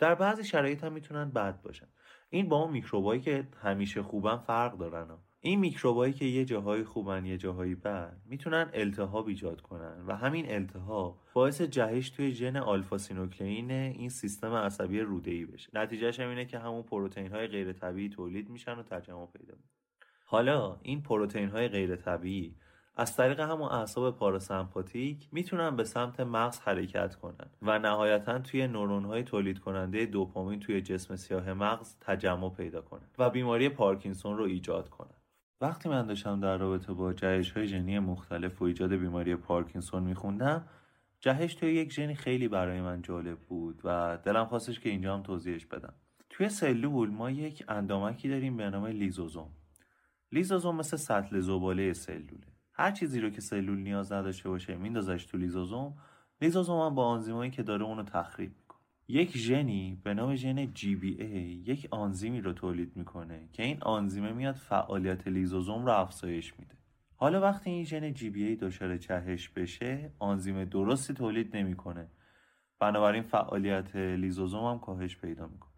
در 0.00 0.14
بعضی 0.14 0.44
شرایط 0.44 0.84
هم 0.84 0.92
می‌تونن 0.92 1.30
بد 1.30 1.62
باشن. 1.62 1.86
این 2.30 2.48
با 2.48 2.56
اون 2.56 2.72
میکروبایی 2.72 3.20
که 3.20 3.48
همیشه 3.62 4.02
خوبن 4.02 4.36
فرق 4.36 4.78
دارن 4.78 5.18
این 5.40 5.60
میکروبایی 5.60 6.12
که 6.12 6.24
یه 6.24 6.44
جاهای 6.44 6.84
خوبن 6.84 7.26
یه 7.26 7.36
جاهایی 7.36 7.74
بد 7.74 8.20
می‌تونن 8.26 8.70
التهاب 8.74 9.28
ایجاد 9.28 9.60
کنن 9.60 10.04
و 10.06 10.16
همین 10.16 10.52
التهاب 10.52 11.18
باعث 11.32 11.62
جهش 11.62 12.10
توی 12.10 12.32
ژن 12.32 12.56
آلفا 12.56 12.98
سینوکلئین 12.98 13.70
این 13.70 14.08
سیستم 14.08 14.52
عصبی 14.52 15.00
روده‌ای 15.00 15.46
بشه. 15.46 15.70
نتیجهش 15.74 16.20
هم 16.20 16.28
اینه 16.28 16.44
که 16.44 16.58
همون 16.58 16.82
پروتئین 16.82 17.32
های 17.32 17.46
غیر 17.46 17.72
طبیعی 17.72 18.08
تولید 18.08 18.50
میشن 18.50 18.78
و 18.78 18.82
تجمع 18.82 19.26
پیدا 19.26 19.54
می‌کنن. 19.54 19.70
حالا 20.24 20.80
این 20.82 21.02
پروتئین 21.02 21.48
های 21.48 21.68
غیر 21.68 21.96
طبیعی 21.96 22.56
از 22.96 23.16
طریق 23.16 23.40
همون 23.40 23.68
اعصاب 23.68 24.16
پاراسمپاتیک 24.16 25.28
می‌تونن 25.32 25.76
به 25.76 25.84
سمت 25.84 26.20
مغز 26.20 26.60
حرکت 26.60 27.14
کنن 27.14 27.50
و 27.62 27.78
نهایتا 27.78 28.38
توی 28.38 28.68
نورون 28.68 29.04
های 29.04 29.22
تولید 29.22 29.58
کننده 29.58 30.06
دوپامین 30.06 30.60
توی 30.60 30.80
جسم 30.80 31.16
سیاه 31.16 31.52
مغز 31.52 31.96
تجمع 32.00 32.50
پیدا 32.50 32.80
کنن 32.80 33.06
و 33.18 33.30
بیماری 33.30 33.68
پارکینسون 33.68 34.36
رو 34.36 34.44
ایجاد 34.44 34.88
کنن. 34.88 35.14
وقتی 35.60 35.88
من 35.88 36.06
داشتم 36.06 36.40
در 36.40 36.56
رابطه 36.56 36.92
با 36.92 37.12
جهش 37.12 37.50
های 37.50 37.66
ژنی 37.66 37.98
مختلف 37.98 38.62
و 38.62 38.64
ایجاد 38.64 38.92
بیماری 38.92 39.36
پارکینسون 39.36 40.02
میخوندم 40.02 40.64
جهش 41.20 41.54
توی 41.54 41.74
یک 41.74 41.92
ژنی 41.92 42.14
خیلی 42.14 42.48
برای 42.48 42.80
من 42.80 43.02
جالب 43.02 43.38
بود 43.38 43.80
و 43.84 44.18
دلم 44.24 44.44
خواستش 44.44 44.80
که 44.80 44.88
اینجا 44.88 45.14
هم 45.14 45.22
توضیحش 45.22 45.66
بدم. 45.66 45.94
توی 46.30 46.48
سلول 46.48 47.10
ما 47.10 47.30
یک 47.30 47.64
اندامکی 47.68 48.28
داریم 48.28 48.56
به 48.56 48.70
نام 48.70 48.86
لیزوزوم. 48.86 49.50
لیزوزوم 50.32 50.76
مثل 50.76 50.96
سطل 50.96 51.40
زباله 51.40 51.92
سلوله. 51.92 52.49
هر 52.80 52.90
چیزی 52.90 53.20
رو 53.20 53.30
که 53.30 53.40
سلول 53.40 53.78
نیاز 53.78 54.12
نداشته 54.12 54.48
باشه 54.48 54.76
میندازش 54.76 55.24
تو 55.24 55.38
لیزوزوم 55.38 55.94
لیزوزوم 56.42 56.86
هم 56.86 56.94
با 56.94 57.06
آنزیمایی 57.06 57.50
که 57.50 57.62
داره 57.62 57.84
اونو 57.84 58.02
تخریب 58.02 58.52
می‌کنه. 58.56 58.80
یک 59.08 59.36
ژنی 59.36 60.00
به 60.04 60.14
نام 60.14 60.34
ژن 60.34 60.66
GBA 60.66 61.20
یک 61.68 61.88
آنزیمی 61.90 62.40
رو 62.40 62.52
تولید 62.52 62.96
می‌کنه 62.96 63.48
که 63.52 63.62
این 63.62 63.82
آنزیمه 63.82 64.32
میاد 64.32 64.54
فعالیت 64.54 65.28
لیزوزوم 65.28 65.86
رو 65.86 65.92
افزایش 65.92 66.54
میده. 66.58 66.74
حالا 67.16 67.40
وقتی 67.40 67.70
این 67.70 67.84
ژن 67.84 68.14
GBA 68.14 68.62
دچار 68.62 68.96
جهش 68.96 69.48
بشه 69.48 70.12
آنزیم 70.18 70.64
درستی 70.64 71.14
تولید 71.14 71.56
نمی‌کنه. 71.56 72.06
بنابراین 72.78 73.22
فعالیت 73.22 73.96
لیزوزوم 73.96 74.64
هم 74.64 74.78
کاهش 74.78 75.16
پیدا 75.16 75.46
می‌کنه. 75.46 75.72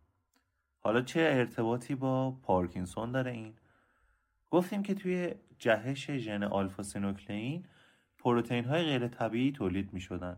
حالا 0.81 1.03
چه 1.03 1.21
ارتباطی 1.21 1.95
با 1.95 2.31
پارکینسون 2.31 3.13
داره 3.13 3.31
این؟ 3.31 3.55
گفتیم 4.53 4.83
که 4.83 4.95
توی 4.95 5.35
جهش 5.59 6.11
ژن 6.11 6.43
آلفا 6.43 6.83
سینوکلئین 6.83 7.65
پروتئین 8.19 8.65
های 8.65 8.85
غیر 8.85 9.09
طبیعی 9.09 9.53
تولید 9.53 9.93
می 9.93 10.01
شدن 10.01 10.37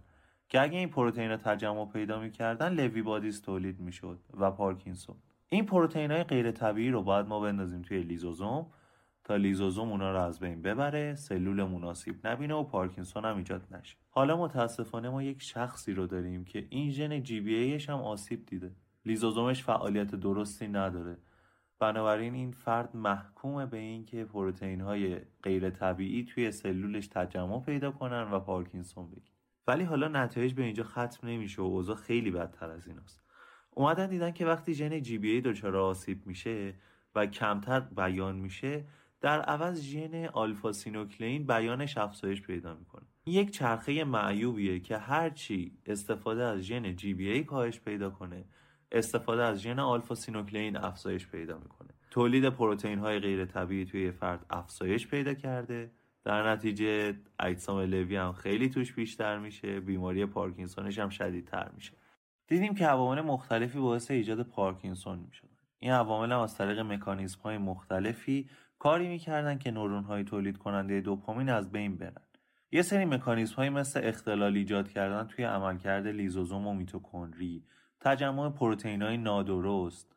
که 0.49 0.61
اگه 0.61 0.79
این 0.79 0.89
پروتئین 0.89 1.31
ها 1.31 1.37
تجمع 1.37 1.93
پیدا 1.93 2.21
می‌کردن 2.21 2.73
Lewy 2.75 3.03
bodies 3.03 3.43
تولید 3.43 3.81
می‌شد 3.81 4.21
و 4.35 4.51
پارکینسون. 4.51 5.17
این 5.49 5.67
پروتئین 5.67 6.11
های 6.11 6.23
غیر 6.23 6.51
طبیعی 6.51 6.91
رو 6.91 7.03
باید 7.03 7.27
ما 7.27 7.41
بندازیم 7.41 7.83
توی 7.83 8.03
لیزوزوم 8.03 8.67
تا 9.25 9.37
لیزوزوم 9.37 9.91
اونا 9.91 10.13
رو 10.13 10.21
از 10.21 10.41
بین 10.41 10.63
ببره 10.63 11.15
سلول 11.15 11.63
ما 11.65 11.77
آسیب 11.77 12.27
نبینه 12.27 12.55
و 12.55 12.63
پارکینسون 12.63 13.25
هم 13.25 13.37
ایجاد 13.37 13.67
نشه. 13.71 13.97
حالا 14.11 14.37
متاسفانه 14.37 15.09
ما 15.09 15.23
یک 15.23 15.43
شخصی 15.43 15.93
رو 15.93 16.07
داریم 16.07 16.45
که 16.45 16.67
این 16.71 16.91
ژن 16.91 17.23
GBA 17.23 17.77
هم 17.89 17.99
آسیب 17.99 18.47
دیده. 18.47 18.73
لیزوزومش 19.07 19.63
فعالیت 19.63 20.15
درستی 20.15 20.69
نداره. 20.69 21.17
بنابراین 21.79 22.35
این 22.35 22.53
فرد 22.53 22.97
محکوم 22.97 23.67
به 23.67 23.77
اینکه 23.77 24.25
پروتئین 24.25 24.81
های 24.81 25.21
غیر 25.43 25.71
طبیعی 25.71 26.25
توی 26.25 26.53
سلولش 26.53 27.07
تجمع 27.07 27.61
پیدا 27.61 27.91
کنن 27.91 28.31
و 28.31 28.41
پارکینسون 28.41 29.11
بگیره 29.11 29.35
ولی 29.67 29.85
حالا 29.85 30.09
نتایج 30.09 30.55
به 30.55 30.63
اینجا 30.63 30.85
ختم 30.85 31.29
نمیشه 31.29 31.63
و 31.63 31.65
اوضاع 31.65 31.97
خیلی 31.97 32.31
بدتر 32.31 32.71
از 32.71 32.87
ایناست. 32.87 33.23
اومدن 33.71 34.07
دیدن 34.07 34.31
که 34.31 34.47
وقتی 34.47 34.75
ژن 34.75 35.03
GBA 35.03 35.41
دچار 35.41 35.77
آسیب 35.77 36.27
میشه 36.27 36.75
و 37.15 37.27
کمتر 37.27 37.81
بیان 37.81 38.37
میشه 38.37 38.85
در 39.21 39.41
عوض 39.41 39.81
ژن 39.81 40.27
آلفا 40.27 40.73
سینوکلئین 40.73 41.47
بیانش 41.47 41.99
افزایش 41.99 42.43
پیدا 42.43 42.75
می‌کنه. 42.75 43.05
یک 43.27 43.51
چرخه 43.51 44.05
معیوبیه 44.05 44.81
که 44.81 44.97
هرچی 44.99 45.79
استفاده 45.87 46.45
از 46.45 46.61
ژن 46.61 46.97
GBA 46.97 47.45
کاهش 47.45 47.81
پیدا 47.81 48.11
کنه 48.11 48.45
استفاده 48.95 49.43
از 49.43 49.63
ژن 49.63 49.79
آلفا 49.79 50.15
سینوکلئین 50.15 50.77
افزایش 50.77 51.27
پیدا 51.27 51.59
می‌کنه. 51.59 51.89
تولید 52.11 52.49
پروتئین 52.49 52.99
های 52.99 53.19
غیر 53.19 53.45
طبیعی 53.45 53.85
توی 53.85 54.11
فرد 54.11 54.47
افزایش 54.51 55.09
پیدا 55.09 55.35
کرده. 55.35 55.91
در 56.25 56.53
نتیجه 56.53 57.15
اجسام 57.41 57.81
لوی 57.81 58.17
هم 58.17 58.33
خیلی 58.33 58.69
توش 58.69 58.93
بیشتر 58.93 59.39
میشه. 59.39 59.81
بیماری 59.81 60.27
پارکینسونش 60.27 60.99
هم 60.99 61.09
شدیدتر 61.09 61.71
میشه. 61.75 61.93
دیدیم 62.49 62.75
که 62.75 62.87
عوامل 62.87 63.21
مختلفی 63.21 63.79
باعث 63.79 64.11
ایجاد 64.11 64.43
پارکینسون 64.43 65.19
می‌شدن 65.19 65.49
این 65.79 65.93
عوامل 65.93 66.33
هم 66.33 66.41
از 66.41 66.57
طریق 66.57 66.79
مکانیزم 66.79 67.41
های 67.41 67.59
مختلفی 67.59 68.49
کاری 68.79 69.09
می‌کردن 69.09 69.59
که 69.59 69.71
نورون 69.71 70.05
های 70.05 70.25
تولید 70.25 70.59
کننده 70.59 71.01
دوپامین 71.01 71.49
از 71.49 71.73
بین 71.73 71.97
برن. 71.97 72.23
یه 72.73 72.83
سری 72.83 73.05
مکانیزم 73.05 73.55
های 73.55 73.69
مثل 73.71 74.01
اختلال 74.05 74.57
ایجاد 74.57 74.89
کردن 74.89 75.25
توی 75.25 75.45
عملکرد 75.45 76.07
لیزوزوم 76.07 76.67
و 76.67 76.75
میتوکندری 76.75 77.65
تجمع 78.05 78.49
پروتئین 78.49 79.03
های 79.03 79.17
نادرست 79.17 80.17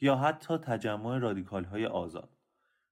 یا 0.00 0.16
حتی 0.16 0.58
تجمع 0.58 1.18
رادیکال 1.18 1.64
های 1.64 1.86
آزاد. 1.86 2.30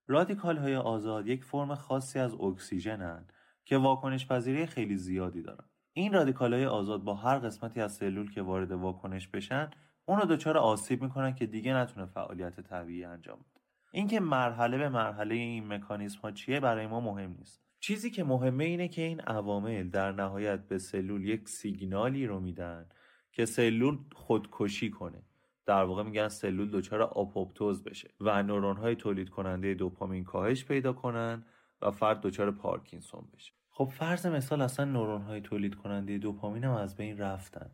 رادیکال 0.07 0.57
های 0.57 0.77
آزاد 0.77 1.27
یک 1.27 1.45
فرم 1.45 1.75
خاصی 1.75 2.19
از 2.19 2.35
اکسیژن 2.35 3.27
که 3.65 3.77
واکنش 3.77 4.27
پذیری 4.27 4.67
خیلی 4.67 4.97
زیادی 4.97 5.43
دارن 5.43 5.65
این 5.93 6.13
رادیکال 6.13 6.55
های 6.55 6.67
آزاد 6.67 7.05
با 7.05 7.15
هر 7.15 7.39
قسمتی 7.39 7.81
از 7.81 7.95
سلول 7.95 8.31
که 8.31 8.43
وارد 8.43 8.73
واکنش 8.73 9.29
بشن 9.29 9.71
اون 10.05 10.21
رو 10.21 10.27
دچار 10.27 10.59
آسیب 10.59 11.03
می‌کنن 11.03 11.35
که 11.35 11.47
دیگه 11.47 11.75
نتونه 11.75 12.07
فعالیت 12.07 12.61
طبیعی 12.61 13.05
انجام 13.05 13.39
بده. 13.39 13.61
اینکه 13.93 14.21
مرحله 14.21 14.79
به 14.79 14.89
مرحله 14.89 15.35
این 15.35 15.73
مکانیزم 15.73 16.19
ها 16.21 16.31
چیه 16.31 16.61
برای 16.61 16.87
ما 16.87 17.01
مهم 17.01 17.31
نیست. 17.39 17.63
چیزی 17.81 18.11
که 18.11 18.25
مهمه 18.25 18.65
اینه 18.65 18.89
که 18.89 19.03
این 19.03 19.21
عوامل 19.21 19.89
در 19.89 20.13
نهایت 20.13 20.69
به 20.69 20.79
سلول 20.79 21.25
یک 21.25 21.49
سیگنالی 21.49 22.27
رو 22.27 22.41
میدن 22.41 22.89
که 23.37 23.47
سلول 23.47 23.99
خودکشی 24.15 24.91
کنه. 24.91 25.23
در 25.67 25.85
واقع 25.85 26.03
میگن 26.03 26.29
سلول 26.29 26.71
دچار 26.71 27.03
آپوپتوز 27.03 27.85
بشه 27.85 28.11
و 28.21 28.43
نورون 28.43 28.77
های 28.77 28.95
تولید 28.95 29.31
کننده 29.31 29.75
دوپامین 29.75 30.25
کاهش 30.25 30.65
پیدا 30.65 30.93
کنن 30.93 31.45
و 31.83 31.91
فرد 31.91 32.21
دچار 32.21 32.51
پارکینسون 32.51 33.29
بشه. 33.35 33.53
خب 33.71 33.85
فرض 33.85 34.27
مثال 34.27 34.63
اصلا 34.63 34.85
نورون 34.85 35.23
های 35.23 35.41
تولید 35.41 35.75
کننده 35.75 36.19
دوپامین 36.19 36.65
هم 36.65 36.71
از 36.71 36.97
بین 36.97 37.19
رفتن. 37.19 37.71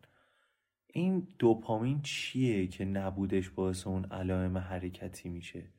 این 0.87 1.27
دوپامین 1.39 2.01
چیه 2.01 2.67
که 2.67 2.85
نبودش 2.85 3.49
باعث 3.49 3.87
اون 3.87 4.05
علائم 4.05 4.57
حرکتی 4.57 5.29
میشه؟ 5.29 5.73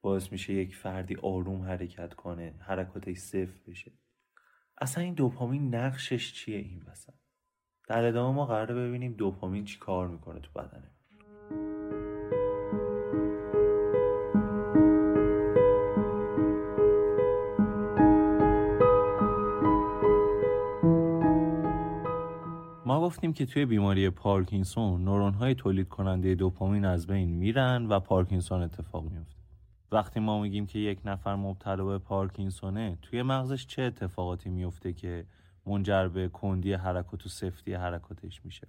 باعث 0.00 0.32
میشه 0.32 0.52
یک 0.52 0.76
فردی 0.76 1.16
آروم 1.16 1.62
حرکت 1.62 2.14
کنه 2.14 2.54
حرکاتش 2.58 3.16
صفر 3.16 3.58
بشه. 3.66 3.92
اصلا 4.78 5.04
این 5.04 5.14
دوپامین 5.14 5.74
نقشش 5.74 6.32
چیه 6.32 6.58
این 6.58 6.82
وسط؟ 6.86 7.25
در 7.86 8.04
ادامه 8.04 8.34
ما 8.34 8.46
قراره 8.46 8.74
ببینیم 8.74 9.12
دوپامین 9.12 9.64
چی 9.64 9.78
کار 9.78 10.08
می‌کنه 10.08 10.40
تو 10.40 10.50
بدنه. 10.54 10.90
ما 22.86 23.00
گفتیم 23.00 23.32
که 23.32 23.46
توی 23.46 23.66
بیماری 23.66 24.10
پارکینسون 24.10 25.04
نورون 25.04 25.34
های 25.34 25.54
تولید 25.54 25.88
کننده 25.88 26.34
دوپامین 26.34 26.84
از 26.84 27.06
بین 27.06 27.28
میرن 27.28 27.86
و 27.86 28.00
پارکینسون 28.00 28.62
اتفاق 28.62 29.04
میفته 29.04 29.36
وقتی 29.92 30.20
ما 30.20 30.40
میگیم 30.40 30.66
که 30.66 30.78
یک 30.78 30.98
نفر 31.04 31.34
مبتلا 31.34 31.84
به 31.84 31.98
پارکینسونه 31.98 32.98
توی 33.02 33.22
مغزش 33.22 33.66
چه 33.66 33.82
اتفاقاتی 33.82 34.50
میفته 34.50 34.92
که 34.92 35.26
منجر 35.66 36.08
به 36.08 36.28
کندی 36.28 36.72
حرکات 36.72 37.26
و 37.26 37.28
سفتی 37.28 37.74
حرکاتش 37.74 38.44
میشه. 38.44 38.68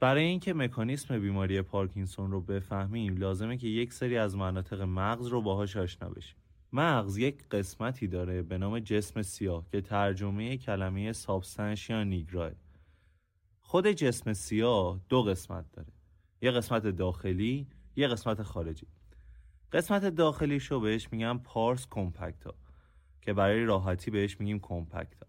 برای 0.00 0.24
اینکه 0.24 0.54
مکانیسم 0.54 1.18
بیماری 1.18 1.62
پارکینسون 1.62 2.30
رو 2.30 2.40
بفهمیم 2.40 3.16
لازمه 3.16 3.56
که 3.56 3.68
یک 3.68 3.92
سری 3.92 4.16
از 4.18 4.36
مناطق 4.36 4.82
مغز 4.82 5.26
رو 5.26 5.42
باهاش 5.42 5.76
آشنا 5.76 6.08
بشیم. 6.08 6.36
مغز 6.72 7.18
یک 7.18 7.48
قسمتی 7.48 8.08
داره 8.08 8.42
به 8.42 8.58
نام 8.58 8.78
جسم 8.78 9.22
سیاه 9.22 9.66
که 9.72 9.80
ترجمه 9.80 10.56
کلمه 10.56 11.12
سابستنشیا 11.12 12.04
نیگراه 12.04 12.50
خود 13.60 13.86
جسم 13.86 14.32
سیاه 14.32 15.00
دو 15.08 15.22
قسمت 15.22 15.72
داره. 15.72 15.92
یه 16.42 16.50
قسمت 16.50 16.86
داخلی 16.86 17.66
یه 17.96 18.08
قسمت 18.08 18.42
خارجی. 18.42 18.86
قسمت 19.72 20.04
داخلیش 20.04 20.66
رو 20.66 20.80
بهش 20.80 21.08
میگم 21.12 21.40
pars 21.44 21.86
compacta 21.90 22.54
که 23.22 23.32
برای 23.32 23.64
راحتی 23.64 24.10
بهش 24.10 24.40
میگیم 24.40 24.58
compacta. 24.58 25.26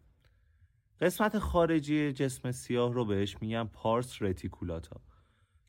قسمت 1.02 1.40
خارجی 1.40 2.14
جسم 2.14 2.52
سیاه 2.52 2.94
رو 2.94 3.06
بهش 3.06 3.38
میگم 3.42 3.70
pars 3.74 4.22
reticulata 4.22 5.02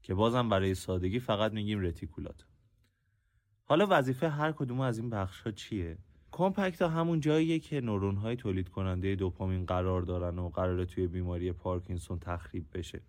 که 0.02 0.14
بازم 0.14 0.48
برای 0.48 0.74
سادگی 0.74 1.18
فقط 1.18 1.52
میگیم 1.52 1.80
reticulata. 1.80 2.46
حالا 3.64 3.86
وظیفه 3.90 4.28
هر 4.28 4.52
کدوم 4.52 4.80
از 4.80 4.98
این 4.98 5.10
بخش 5.10 5.40
ها 5.40 5.50
چیه؟ 5.50 5.98
compacta 6.32 6.88
همون 6.88 7.20
جاییه 7.20 7.58
که 7.58 7.80
نورون 7.80 8.16
های 8.16 8.36
تولید 8.36 8.68
کننده 8.68 9.14
دوپامین 9.14 9.66
قرار 9.66 10.02
دارن 10.02 10.38
و 10.38 10.48
قراره 10.48 10.84
توی 10.84 11.06
بیماری 11.06 11.52
پارکینسون 11.52 12.18
تخریب 12.18 12.66
بشه. 12.74 13.02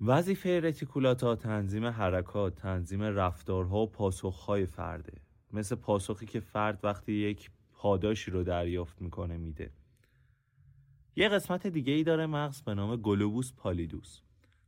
وظیفه 0.00 0.60
reticulata 0.60 1.36
تنظیم 1.36 1.86
حرکات، 1.86 2.54
تنظیم 2.54 3.02
رفتارها 3.02 3.78
و 3.78 3.90
پاسخهای 3.90 4.66
فرده. 4.66 5.20
مثل 5.52 5.74
پاسخی 5.74 6.26
که 6.26 6.40
فرد 6.40 6.80
وقتی 6.82 7.12
یک 7.12 7.50
پاداشی 7.72 8.30
رو 8.30 8.42
دریافت 8.42 9.02
می‌کنه 9.02 9.36
میده. 9.36 9.70
یه 11.16 11.28
قسمت 11.28 11.66
دیگه 11.66 11.92
ای 11.92 12.02
داره 12.02 12.26
مغز 12.26 12.62
به 12.62 12.74
نام 12.74 12.96
globus 12.96 13.52
pallidus. 13.52 14.20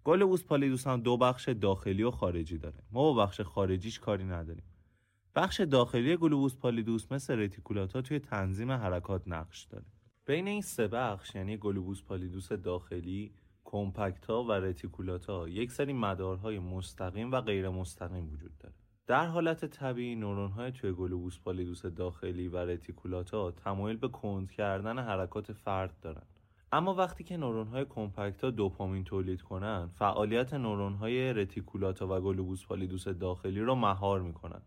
globus 0.05 0.45
pallidus 0.45 0.87
هم 0.87 1.01
دو 1.01 1.17
بخش 1.17 1.49
داخلی 1.49 2.03
و 2.03 2.11
خارجی 2.11 2.59
داره. 2.59 2.79
ما 2.91 3.13
با 3.13 3.25
بخش 3.25 3.41
خارجیش 3.41 3.99
کاری 3.99 4.25
نداریم. 4.25 4.65
بخش 5.35 5.61
داخلی 5.61 6.17
globus 6.17 6.57
pallidus 6.57 7.13
مثل 7.13 7.39
reticulata 7.39 8.03
توی 8.03 8.19
تنظیم 8.19 8.73
حرکات 8.73 9.23
نقش 9.27 9.65
داره. 9.65 9.85
بین 10.27 10.49
این 10.49 10.63
سه 10.63 10.89
بخش 10.89 11.35
یعنی 11.35 11.57
globus 11.57 12.03
pallidus 12.03 12.53
داخلی 12.53 13.33
compacta 13.65 14.45
و 14.45 14.53
reticulata 14.53 15.49
یک 15.49 15.73
سری 15.73 15.93
مدارهای 15.93 16.59
مستقیم 16.59 17.33
و 17.33 17.41
غیر 17.41 17.69
مستقیم 17.69 18.31
وجود 18.31 18.59
داره. 18.59 18.75
در 19.07 19.27
حالت 19.27 19.65
طبیعی 19.65 20.15
نورون‌های 20.15 20.73
توی 20.73 20.93
globus 20.93 21.39
pallidus 21.39 21.87
داخلی 21.87 22.49
و 22.49 22.57
reticulata 22.57 23.51
تمایل 23.51 23.97
به 23.97 24.09
کند 24.09 24.51
کردن 24.51 24.99
حرکات 24.99 25.53
فرد 25.53 26.01
دارن. 26.01 26.23
اما 26.73 26.95
وقتی 26.95 27.25
که 27.25 27.37
نورون‌های 27.37 27.85
compacta 27.85 28.51
دوپامین 28.51 29.05
تولید 29.05 29.43
کنن 29.43 29.91
فعالیت 29.95 30.55
نورون‌های 30.55 31.33
reticulata 31.33 32.07
و 32.17 32.21
globus 32.21 32.67
pallidus 32.67 33.09
داخلی 33.09 33.61
رو 33.61 33.75
مهار 33.75 34.21
می‌کنن. 34.21 34.63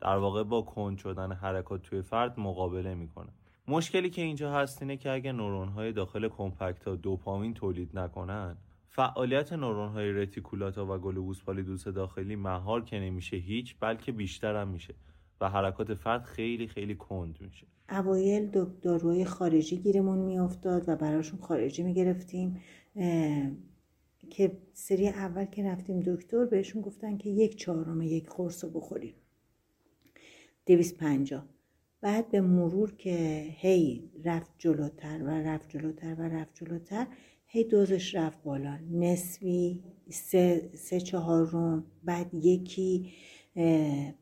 در 0.00 0.16
واقع 0.16 0.42
با 0.42 0.62
کند 0.62 0.98
شدن 0.98 1.32
حرکات 1.32 1.82
توی 1.82 2.02
فرد 2.02 2.40
مقابله 2.40 2.94
می‌کنن. 2.94 3.32
مشکلی 3.68 4.10
که 4.10 4.22
اینجا 4.22 4.52
هست 4.52 4.82
اینه 4.82 4.96
که 4.96 5.10
اگه 5.10 5.32
نورون‌های 5.32 5.92
داخل 5.92 6.28
کمپکتا 6.28 6.96
دوپامین 6.96 7.54
تولید 7.54 7.98
نکنن 7.98 8.56
فعالیت 8.92 9.52
نورون‌های 9.52 10.12
رتیکولاتا 10.12 10.94
و 10.94 10.98
گلوبوس 10.98 11.42
پالیدوس 11.42 11.88
داخلی 11.88 12.36
مهار 12.36 12.84
که 12.84 12.98
نمیشه 12.98 13.36
هیچ 13.36 13.76
بلکه 13.80 14.12
بیشتر 14.12 14.56
هم 14.56 14.68
میشه 14.68 14.94
و 15.40 15.48
حرکات 15.48 15.94
فرد 15.94 16.22
خیلی 16.22 16.66
خیلی 16.66 16.94
کند 16.94 17.38
میشه. 17.40 17.66
اوایل 17.90 18.46
داروهای 18.82 19.24
خارجی 19.24 19.76
گیرمون 19.76 20.18
میافتاد 20.18 20.88
و 20.88 20.96
براشون 20.96 21.40
خارجی 21.40 21.82
می‌گرفتیم 21.82 22.60
که 24.30 24.58
سری 24.72 25.08
اول 25.08 25.44
که 25.44 25.64
رفتیم 25.64 26.00
دکتر 26.00 26.44
بهشون 26.44 26.82
گفتن 26.82 27.16
که 27.16 27.30
یک 27.30 27.56
چهارم 27.56 28.02
یک 28.02 28.28
قرص 28.28 28.64
رو 28.64 28.70
بخوریم. 28.70 29.14
دویست 30.66 30.96
پنجاه. 30.98 31.46
بعد 32.00 32.30
به 32.30 32.40
مرور 32.40 32.94
که 32.94 33.46
هی 33.56 34.10
رفت 34.24 34.52
جلوتر 34.58 35.22
و 35.22 35.28
رفت 35.28 35.68
جلوتر 35.68 36.14
و 36.18 36.22
رفت 36.22 36.54
جلوتر 36.54 37.06
هی 37.52 37.64
دوزش 37.64 38.14
رفت 38.14 38.42
بالا. 38.42 38.78
نصفی 38.90 39.82
سه, 40.08 40.70
سه 40.74 41.00
چهارم 41.00 41.84
بعد 42.04 42.34
یکی 42.34 43.12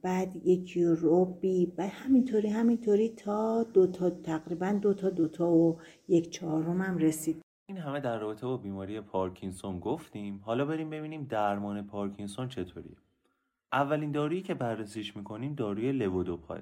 بعد 0.02 0.36
یکی 0.36 0.84
روبی 0.84 1.66
بعد 1.66 1.90
همینطوری 1.90 2.48
همینطوری 2.48 3.08
تا 3.08 3.64
دوتا 3.64 4.10
تقریبا 4.10 4.72
دوتا 4.72 5.10
دوتا 5.10 5.50
و 5.50 5.80
یک 6.08 6.30
چهارم 6.30 6.82
هم 6.82 6.98
رسید. 6.98 7.42
این 7.66 7.78
همه 7.78 8.00
در 8.00 8.18
رابطه 8.18 8.46
با 8.46 8.56
بیماری 8.56 9.00
پارکینسون 9.00 9.80
گفتیم. 9.80 10.40
حالا 10.44 10.64
بریم 10.64 10.90
ببینیم 10.90 11.24
درمان 11.24 11.86
پارکینسون 11.86 12.48
چطوریه. 12.48 12.96
اولین 13.72 14.12
دارویی 14.12 14.42
که 14.42 14.54
بررسیش 14.54 15.16
می‌کنیم 15.16 15.54
داروی 15.54 15.92
لوودوپا 15.92 16.58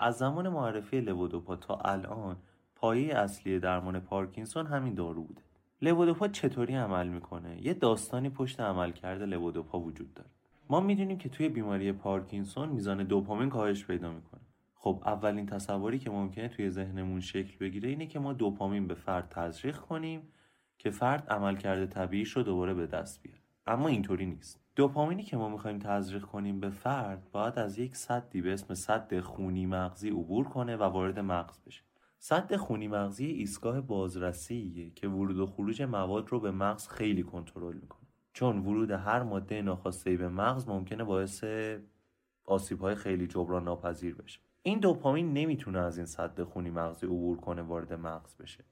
از 0.00 0.18
زمان 0.18 0.48
معرفی 0.48 1.00
لوودوپا 1.00 1.56
تا 1.56 1.76
الان 1.76 2.36
پایه 2.74 3.14
اصلی 3.14 3.58
درمان 3.58 4.00
پارکینسون 4.00 4.66
همین 4.66 4.94
دارو 4.94 5.22
بوده. 5.22 5.42
لوودوپا 5.82 6.28
چطوری 6.28 6.74
عمل 6.74 7.08
می‌کنه؟ 7.08 7.66
یه 7.66 7.74
داستانی 7.74 8.30
پشت 8.30 8.60
عملکرد 8.60 9.22
لوودوپا 9.22 9.80
وجود 9.80 10.14
داره. 10.14 10.30
ما 10.70 10.80
می‌دونیم 10.80 11.18
که 11.18 11.28
توی 11.28 11.48
بیماری 11.48 11.92
پارکینسون 11.92 12.68
میزان 12.68 13.04
دوپامین 13.04 13.48
کاهش 13.50 13.84
پیدا 13.84 14.12
می‌کنه. 14.12 14.40
خب 14.74 15.02
اولین 15.06 15.46
تصوری 15.46 15.98
که 15.98 16.10
ممکنه 16.10 16.48
توی 16.48 16.70
ذهنمون 16.70 17.20
شکل 17.20 17.58
بگیره 17.58 17.88
اینه 17.88 18.06
که 18.06 18.18
ما 18.18 18.32
دوپامین 18.32 18.86
به 18.86 18.94
فرد 18.94 19.28
تزریق 19.28 19.76
کنیم 19.76 20.22
که 20.78 20.90
فرد 20.90 21.28
عملکرد 21.28 21.86
طبیعیش 21.86 22.30
رو 22.30 22.42
دوباره 22.42 22.74
به 22.74 22.86
دست 22.86 23.22
بیاره. 23.22 23.40
اما 23.66 23.88
اینطوری 23.88 24.26
نیست. 24.26 24.60
دوپامینی 24.76 25.22
که 25.22 25.36
ما 25.36 25.48
می‌خوایم 25.48 25.78
تزریق 25.78 26.22
کنیم 26.22 26.60
به 26.60 26.70
فرد 26.70 27.30
باید 27.32 27.58
از 27.58 27.78
یک 27.78 27.96
سدی 27.96 28.42
به 28.42 28.52
اسم 28.52 28.74
سد 28.74 29.20
خونی 29.20 29.66
مغزی 29.66 30.10
عبور 30.10 30.48
کنه 30.48 30.76
و 30.76 30.82
وارد 30.82 31.18
مغز 31.18 31.60
بشه. 31.66 31.82
سد 32.22 32.56
خونی 32.56 32.88
مغزی 32.88 33.26
ایستگاه 33.26 33.80
بازرسیه 33.80 34.90
که 34.90 35.08
ورود 35.08 35.38
و 35.38 35.46
خروج 35.46 35.82
مواد 35.82 36.28
رو 36.28 36.40
به 36.40 36.50
مغز 36.50 36.88
خیلی 36.88 37.22
کنترل 37.22 37.74
می‌کنه. 37.76 38.08
چون 38.32 38.58
ورود 38.58 38.90
هر 38.90 39.22
ماده 39.22 39.62
ناخواسته 39.62 40.16
به 40.16 40.28
مغز 40.28 40.68
ممکنه 40.68 41.04
باعث 41.04 41.44
آسیب 42.44 42.80
های 42.80 42.94
خیلی 42.94 43.26
جبران 43.26 43.64
ناپذیر 43.64 44.14
بشه. 44.14 44.40
این 44.62 44.78
دوپامین 44.78 45.32
نمی‌تونه 45.32 45.78
از 45.78 45.96
این 45.96 46.06
سد 46.06 46.42
خونی 46.42 46.70
مغزی 46.70 47.06
عبور 47.06 47.40
کنه 47.40 47.62
وارد 47.62 47.92
مغز 47.92 48.36
بشه. 48.36 48.64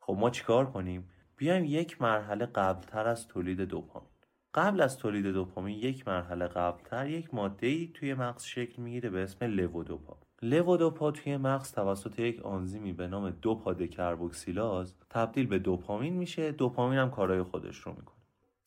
خب 0.00 0.16
ما 0.20 0.30
چیکار 0.30 0.70
کنیم؟ 0.70 1.08
بیایم 1.36 1.64
یک 1.64 2.02
مرحله 2.02 2.46
قبلتر 2.46 3.08
از 3.08 3.28
تولید 3.28 3.60
دوپامین. 3.60 4.10
قبل 4.54 4.80
از 4.80 4.96
تولید 4.96 5.26
دوپامین 5.26 5.78
یک 5.78 6.08
مرحله 6.08 6.46
قبلتر 6.46 7.08
یک 7.08 7.34
ماده 7.34 7.66
ای 7.66 7.88
توی 7.94 8.14
مغز 8.14 8.42
شکل 8.42 8.82
می‌گیره 8.82 9.10
به 9.10 9.22
اسم 9.22 9.44
لوودوپا 9.44 10.27
لوودوپا 10.42 11.10
توی 11.10 11.36
مغز 11.36 11.72
توسط 11.72 12.18
یک 12.18 12.40
آنزیمی 12.40 12.92
به 12.92 13.06
نام 13.06 13.30
دوپا 13.30 13.72
دکربوکسیلاز 13.72 14.94
تبدیل 15.10 15.46
به 15.46 15.58
دوپامین 15.58 16.14
میشه. 16.14 16.52
دوپامین 16.52 16.98
هم 16.98 17.10
کارهای 17.10 17.42
خودش 17.42 17.76
رو 17.76 17.92
می‌کنه. 17.92 18.16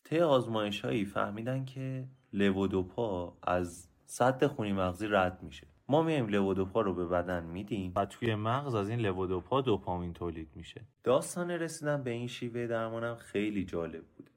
طی 0.04 0.20
آزمایش 0.20 0.82
هایی 0.82 1.06
فهمیدن 1.06 1.66
که 1.66 2.08
لوودوپا 2.34 3.34
از 3.44 3.88
سد 4.06 4.48
خونی 4.48 4.74
مغزی 4.74 5.08
رد 5.08 5.44
میشه. 5.44 5.68
ما 5.90 6.04
میایم 6.04 6.28
لوودوپا 6.28 6.82
رو 6.82 6.94
به 6.94 7.06
بدن 7.06 7.44
میدیم 7.44 7.94
و 7.96 8.06
توی 8.06 8.36
مغز 8.36 8.76
از 8.76 8.90
این 8.90 9.00
لوودوپا 9.00 9.62
دوپامین 9.62 10.14
تولید 10.14 10.50
میشه. 10.56 10.82
داستان 11.04 11.52
رسیدن 11.52 12.04
به 12.04 12.10
این 12.10 12.28
شیوه 12.28 12.68
درمانم 12.68 13.16
خیلی 13.16 13.66
جالب 13.66 14.04
بوده 14.18 14.32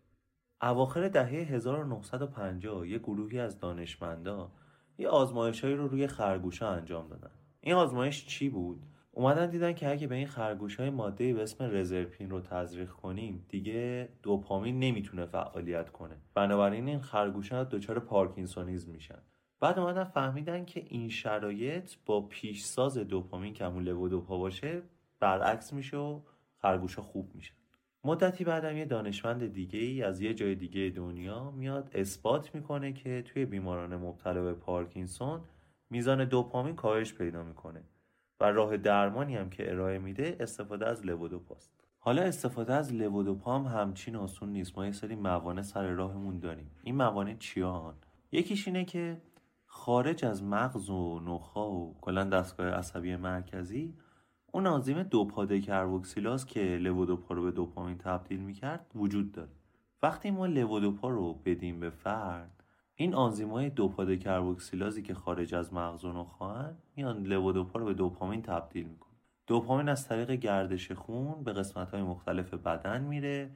اواخر 0.62 1.08
دهه 1.08 1.28
1950 1.28 2.88
یه 2.88 2.98
گروهی 2.98 3.38
از 3.38 3.58
دانشمندا 3.58 4.50
یه 4.98 5.09
آزمایشهایی 5.09 5.76
رو 5.76 5.88
روی 5.88 6.07
خرگوشا 6.07 6.68
انجام 6.68 7.09
دادن. 7.09 7.30
این 7.61 7.74
آزمایش 7.74 8.26
چی 8.26 8.48
بود؟ 8.48 8.83
اومدن 9.12 9.50
دیدن 9.50 9.72
که 9.72 9.90
اگه 9.90 10.07
به 10.07 10.14
این 10.14 10.26
خرگوش 10.26 10.80
های 10.80 10.90
ماده 10.90 11.35
به 11.35 11.42
اسم 11.42 11.64
رزرپین 11.64 12.30
رو 12.30 12.40
تزریق 12.40 12.90
کنیم 12.90 13.46
دیگه 13.48 14.09
دوپامین 14.22 14.78
نمی‌تونه 14.78 15.26
فعالیت 15.26 15.90
کنه. 15.90 16.16
بنابراین 16.35 16.88
این 16.88 17.00
خرگوش 17.00 17.52
ها 17.52 17.64
دچار 17.64 17.98
پارکینسونیزم 17.98 18.90
میشن. 18.90 19.18
بعد 19.61 19.78
اومدن 19.78 20.04
فهمیدن 20.04 20.64
که 20.64 20.85
این 20.88 21.09
شرایط 21.09 21.92
با 22.07 22.20
پیشساز 22.20 22.98
دوپامین 22.98 23.54
که 23.54 23.64
همون 23.64 23.83
لوودوپا 23.83 24.38
باشه 24.38 24.83
برعکس 25.20 25.72
میشه 25.72 25.96
و 25.96 26.20
خرگوش 26.59 26.98
خوب 26.98 27.35
میشن. 27.35 27.54
مدتی 28.04 28.44
بعدم 28.44 28.76
یه 28.76 28.84
دانشمند 28.84 29.52
دیگه 29.52 29.78
ای 29.78 30.02
از 30.02 30.20
یه 30.20 30.34
جای 30.34 30.54
دیگه 30.54 30.92
دنیا 30.96 31.50
میاد 31.50 31.90
اثبات 31.94 32.54
می‌کنه 32.54 32.92
که 32.92 33.22
توی 33.22 33.44
بیماران 33.44 33.96
مبتلا 33.96 34.42
به 34.42 34.54
پارکینسون 34.54 35.40
میزان 35.90 36.24
دوپامین 36.24 36.76
کاهش 36.76 37.14
پیدا 37.14 37.42
می‌کنه 37.42 37.82
و 38.40 38.44
راه 38.44 38.76
درمانی 38.76 39.36
هم 39.36 39.50
که 39.50 39.70
ارائه 39.70 39.98
میده 39.98 40.36
استفاده 40.40 40.86
از 40.86 41.06
لوودوپاست. 41.06 41.72
حالا 41.98 42.22
استفاده 42.22 42.74
از 42.74 42.92
لوودوپا 42.92 43.58
هم 43.58 43.80
همچین 43.80 44.16
آسون 44.16 44.48
نیست. 44.48 44.78
ما 44.78 44.86
یه 44.86 44.92
سری 44.92 45.14
موانع 45.14 45.62
سر 45.62 45.86
راهمون 45.86 46.38
داریم. 46.38 46.70
این 46.82 46.94
موانع 46.94 47.36
چیان 47.36 47.94
یکیش 48.32 48.68
اینه 48.68 48.84
که 48.84 49.20
خارج 49.66 50.24
از 50.24 50.42
مغز 50.42 50.90
و 50.90 51.20
نخا 51.20 51.70
و 51.70 51.96
کلا 52.00 52.24
دستگاه 52.24 52.66
عصبی 52.66 53.16
مرکزی 53.16 53.94
اون 54.54 54.66
آنزیم 54.66 55.02
دوپاده 55.02 55.60
کربوکسیلاز 55.60 56.46
که 56.46 56.60
لوودوپا 56.60 57.34
رو 57.34 57.42
به 57.42 57.50
دوپامین 57.50 57.98
تبدیل 57.98 58.40
می‌کرد 58.40 58.90
وجود 58.94 59.32
داره. 59.32 59.50
وقتی 60.02 60.30
ما 60.30 60.46
لوودوپا 60.46 61.08
رو 61.08 61.34
بدیم 61.34 61.80
به 61.80 61.90
فرد 61.90 62.62
این 62.94 63.14
آنزیم 63.14 63.50
های 63.50 63.70
دوپاده 63.70 64.16
کربوکسیلازی 64.16 65.02
که 65.02 65.14
خارج 65.14 65.54
از 65.54 65.72
مغز 65.72 66.04
و 66.04 66.12
نخواهن 66.12 66.76
میان 66.96 67.22
لوودوپا 67.22 67.78
رو 67.78 67.84
به 67.84 67.94
دوپامین 67.94 68.42
تبدیل 68.42 68.86
می‌کنه 68.86 69.14
دوپامین 69.46 69.88
از 69.88 70.08
طریق 70.08 70.30
گردش 70.30 70.92
خون 70.92 71.44
به 71.44 71.52
قسمت 71.52 71.90
های 71.90 72.02
مختلف 72.02 72.54
بدن 72.54 73.04
میره. 73.04 73.50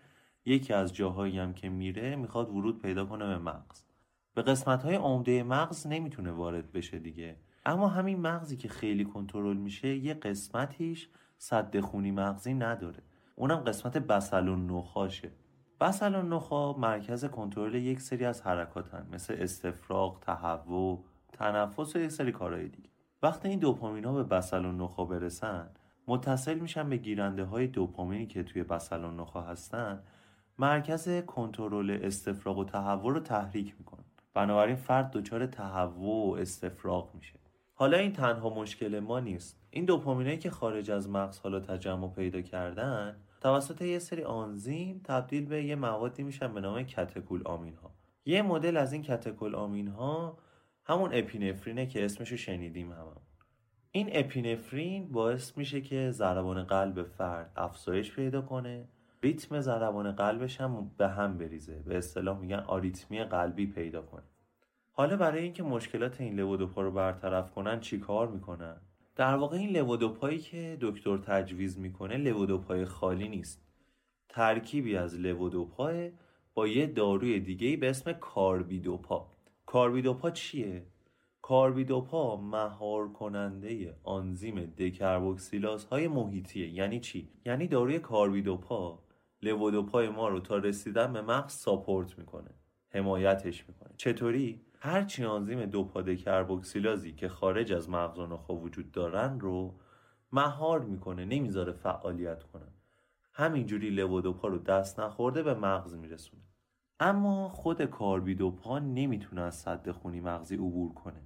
یکی 0.45 0.73
از 0.73 0.95
جاهایی 0.95 1.39
هم 1.39 1.55
که 1.55 1.69
میره 1.69 2.17
می‌خواد 2.17 2.51
ورود 2.51 2.83
پیدا 2.83 3.05
کنه 3.05 3.27
به 3.27 3.39
مغز. 3.39 3.85
به 4.35 4.43
قسمت 4.43 4.83
های 4.83 4.95
عمده 4.95 5.43
مغز 5.43 5.87
نمی‌تونه 5.87 6.31
وارد 6.31 6.73
بشه 6.73 6.99
دیگه. 6.99 7.37
اما 7.67 7.89
همین 7.89 8.21
مغزی 8.21 8.57
که 8.57 8.69
خیلی 8.69 9.05
کنترل 9.05 9.57
میشه 9.57 9.97
یه 9.97 10.15
قسمتیش 10.15 11.09
صد 11.39 11.81
خونی 11.81 12.11
مغزی 12.11 12.55
نداره. 12.55 13.03
اونم 13.37 13.57
قسمت 13.57 13.99
بسل 13.99 14.49
و 14.49 14.57
نخاشه. 14.57 15.31
بسل 15.81 16.15
و 16.15 16.23
نخا 16.23 16.73
مرکز 16.73 17.25
کنترل 17.25 17.75
یک 17.75 18.01
سری 18.01 18.25
از 18.25 18.43
حرکاتن 18.43 19.07
مثل 19.13 19.37
استفراغ، 19.39 20.21
تهوع، 20.21 21.05
تنفس 21.33 21.97
و 21.97 21.99
یک 21.99 22.11
سری 22.11 22.33
کارهای 22.33 22.69
دیگه. 22.69 22.89
وقتی 23.23 23.49
این 23.49 23.59
دوپامین 23.59 24.05
ها 24.05 24.13
به 24.13 24.23
بسل 24.23 24.65
و 24.65 24.73
نخا 24.73 25.05
برسن 25.05 25.71
متصل 26.07 26.59
میشن 26.59 26.89
به 26.89 26.97
گیرنده 26.97 27.45
های 27.45 27.67
دوپامینی 27.67 28.27
که 28.27 28.43
توی 28.43 28.63
بسل 28.63 29.05
و 29.05 29.11
نخا 29.11 29.41
هستن 29.41 30.03
مرکز 30.59 31.09
کنترل 31.09 31.99
استفراغ 32.03 32.59
و 32.59 32.65
تهوع 32.65 33.13
رو 33.13 33.21
تحریک 33.21 33.75
می‌کنن. 33.79 34.05
بنابراین 34.35 34.77
فرد 34.77 35.11
دچار 35.11 35.47
تهوع 35.47 36.31
و 36.31 36.41
استفراغ 36.41 37.15
میشه. 37.15 37.39
حالا 37.81 37.99
این 37.99 38.13
تنها 38.13 38.51
مشکل 38.51 39.01
ما 39.01 39.21
نیست. 39.21 39.61
این 39.71 39.85
دوپامینایی 39.85 40.39
که 40.39 40.51
خارج 40.51 40.91
از 40.91 41.09
مغز 41.09 41.39
حالا 41.39 41.61
تجمع 41.61 42.09
پیدا 42.09 42.41
کردن 42.41 43.17
توسط 43.41 43.83
یه 43.83 43.99
سری 43.99 44.23
آنزیم 44.23 45.01
تبدیل 45.05 45.45
به 45.45 45.65
یه 45.65 45.77
موادی 45.77 46.23
میشن 46.23 46.55
به 46.55 46.61
نام 46.61 46.83
کتکول 46.83 47.43
آمین 47.45 47.75
ها 47.75 47.91
یه 48.25 48.43
مدل 48.43 48.77
از 48.77 48.93
این 48.93 49.03
کتکول 49.03 49.55
آمین 49.55 49.89
ها 49.89 50.39
همون 50.85 51.11
اپینفرینه 51.15 51.87
که 51.87 52.05
اسمشو 52.05 52.37
شنیدیم 52.37 52.93
هم, 52.93 53.17
این 53.91 54.09
اپینفرین 54.13 55.13
باعث 55.13 55.57
میشه 55.57 55.81
که 55.81 56.11
ضربان 56.11 56.63
قلب 56.63 57.03
فرد 57.03 57.53
افزایش 57.57 58.13
پیدا 58.13 58.43
کنه. 58.43 58.89
ریتم 59.23 59.61
ضربان 59.61 60.13
قلبش 60.13 60.61
هم 60.61 60.91
به 60.97 61.09
هم 61.09 61.39
بریزه. 61.39 61.83
به 61.87 61.99
اصطلاح 61.99 62.39
میگن 62.39 62.59
آریتمی 62.59 63.25
قلبی 63.25 63.67
پیدا 63.67 64.03
کنه. 64.03 64.23
حالا 64.99 65.17
برای 65.17 65.43
اینکه 65.43 65.63
مشکلات 65.63 66.21
این 66.21 66.41
لوودوپا 66.41 66.83
رو 66.83 66.91
برطرف 66.91 67.51
کنن 67.51 67.81
چی 67.81 67.99
کار 67.99 68.29
می‌کنن؟ 68.29 68.77
در 69.17 69.35
واقع 69.35 69.57
این 69.57 69.71
لوودوپایی 69.77 70.39
که 70.39 70.79
دکتر 70.81 71.17
تجویز 71.17 71.79
می‌کنه 71.79 72.17
لوودوپای 72.17 72.85
خالی 72.85 73.29
نیست. 73.29 73.63
ترکیبی 74.29 74.97
از 74.97 75.21
لوودوپا 75.21 76.09
با 76.55 76.69
یه 76.69 76.87
داروی 76.87 77.41
دیگه 77.41 77.77
به 77.77 77.91
اسم 77.91 78.13
کاربیدوپا. 78.13 79.31
کاربیدوپا 79.67 80.31
چیه؟ 80.31 80.87
کاربیدوپا 81.43 82.37
مهار 82.37 83.13
کننده 83.13 83.97
آنزیم 84.03 84.75
دکربوکسیلاز 84.79 85.85
های 85.85 86.09
محیطیه. 86.09 86.69
یعنی 86.69 87.01
چی؟ 87.01 87.29
یعنی 87.47 87.67
داروی 87.67 87.99
کاربیدوپا 87.99 88.99
لوودوپای 89.43 90.09
ما 90.09 90.29
رو 90.29 90.41
تا 90.41 90.57
رسیدن 90.57 91.13
به 91.13 91.23
مغز 91.23 91.53
ساپورت 91.53 92.19
می‌کنه. 92.19 92.51
حمایتش 92.91 93.65
می‌کنه. 93.69 93.91
چطوری؟ 93.97 94.61
هرچی 94.81 95.25
آنزیم 95.25 95.65
دوپاده 95.65 96.17
کربوکسیلازی 96.17 97.13
که 97.13 97.29
خارج 97.29 97.73
از 97.73 97.91
مغز 97.91 98.19
و 98.19 98.53
وجود 98.53 98.93
دارن 98.93 99.41
رو 99.41 99.75
مهار 100.33 100.81
می‌کنه 100.81 101.25
نمی‌ذاره 101.25 101.73
فعالیت 101.73 102.43
کنن 102.43 102.73
همینجوری 103.33 103.91
لوودوپا 103.91 104.49
رو 104.49 104.59
دست 104.59 105.01
نخورده 105.01 105.43
به 105.43 105.55
مغز 105.55 105.95
میرسونه. 105.95 106.43
اما 107.01 107.49
خود 107.49 107.83
کاربیدوپا 107.83 108.79
نمی‌تونه 108.79 109.43
از 109.43 109.55
صد 109.55 109.91
خونی 109.91 110.21
مغزی 110.21 110.57
عبور 110.57 110.95
کنه. 110.95 111.21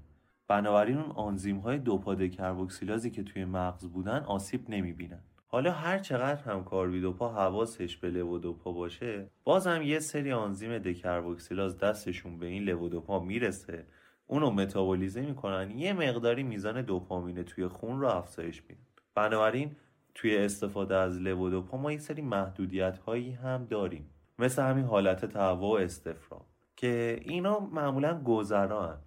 بنابراین 0.48 0.98
اون 0.98 1.10
آنزیم 1.10 1.58
های 1.58 1.78
دوپاده 1.78 2.28
کربوکسیلازی 2.28 3.10
که 3.10 3.22
توی 3.22 3.44
مغز 3.44 3.86
بودن 3.86 4.24
آسیب 4.24 4.70
نمی‌بینن. 4.70 5.22
حالا 5.54 5.72
هر 5.72 5.98
چقدر 5.98 6.42
هم 6.42 6.64
کاربیدوپا 6.64 7.28
حواسش 7.28 7.96
به 7.96 8.10
لوودوپا 8.10 8.72
باشه 8.72 9.30
باز 9.44 9.66
هم 9.66 9.82
یه 9.82 9.98
سری 9.98 10.32
آنزیم 10.32 10.78
دکربوکسیلاز 10.78 11.78
دستشون 11.78 12.38
به 12.38 12.46
این 12.46 12.64
لوودوپا 12.64 13.20
می‌رسه. 13.20 13.86
اونو 14.26 14.50
متابولیزه 14.50 15.20
می‌کنن 15.20 15.70
یه 15.70 15.92
مقداری 15.92 16.42
میزان 16.42 16.82
دوپامین 16.82 17.42
توی 17.42 17.66
خون 17.66 18.00
رو 18.00 18.08
افزایش 18.08 18.62
میدن. 18.68 18.82
بنابراین 19.14 19.76
توی 20.14 20.38
استفاده 20.38 20.96
از 20.96 21.20
لوودوپا 21.20 21.76
ما 21.76 21.92
یک 21.92 22.00
سری 22.00 22.22
محدودیت 22.22 22.98
هایی 22.98 23.32
هم 23.32 23.64
داریم. 23.64 24.10
مثل 24.38 24.62
همین 24.62 24.84
حالت 24.84 25.24
تهوع 25.24 25.80
و 25.80 25.84
استفراغ 25.84 26.42
که 26.76 27.20
اینا 27.24 27.60
معمولا 27.60 28.22
گذران 28.22 28.98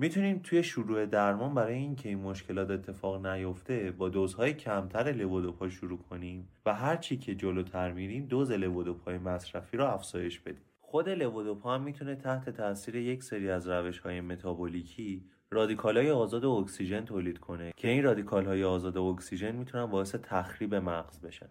می‌تونیم 0.00 0.40
توی 0.44 0.62
شروع 0.62 1.06
درمان 1.06 1.54
برای 1.54 1.74
اینکه 1.74 2.08
این 2.08 2.18
مشکلات 2.18 2.70
اتفاق 2.70 3.26
نیفته 3.26 3.90
با 3.90 4.08
دوزهای 4.08 4.52
کمتر 4.52 5.12
لوودوپا 5.12 5.68
شروع 5.68 5.98
کنیم 5.98 6.48
و 6.66 6.74
هر 6.74 6.96
چی 6.96 7.16
که 7.16 7.34
جلوتر 7.34 7.92
میریم 7.92 8.26
دوز 8.26 8.52
لوودوپای 8.52 9.18
مصرفی 9.18 9.76
رو 9.76 9.86
افزایش 9.86 10.38
بدیم. 10.40 10.64
خود 10.80 11.08
لوودوپا 11.08 11.74
هم 11.74 11.82
می‌تونه 11.82 12.14
تحت 12.14 12.50
تاثیر 12.50 12.96
یک 12.96 13.22
سری 13.22 13.50
از 13.50 13.68
روش 13.68 13.98
های 13.98 14.20
متابولیکی 14.20 15.24
رادیکال 15.50 15.96
های 15.96 16.10
آزاد 16.10 16.44
اکسیژن 16.44 17.04
تولید 17.04 17.38
کنه 17.38 17.72
که 17.76 17.88
این 17.88 18.04
رادیکال 18.04 18.46
های 18.46 18.64
آزاد 18.64 18.98
اکسیژن 18.98 19.56
می‌تونن 19.56 19.86
باعث 19.86 20.14
تخریب 20.14 20.74
مغز 20.74 21.20
بشن. 21.20 21.48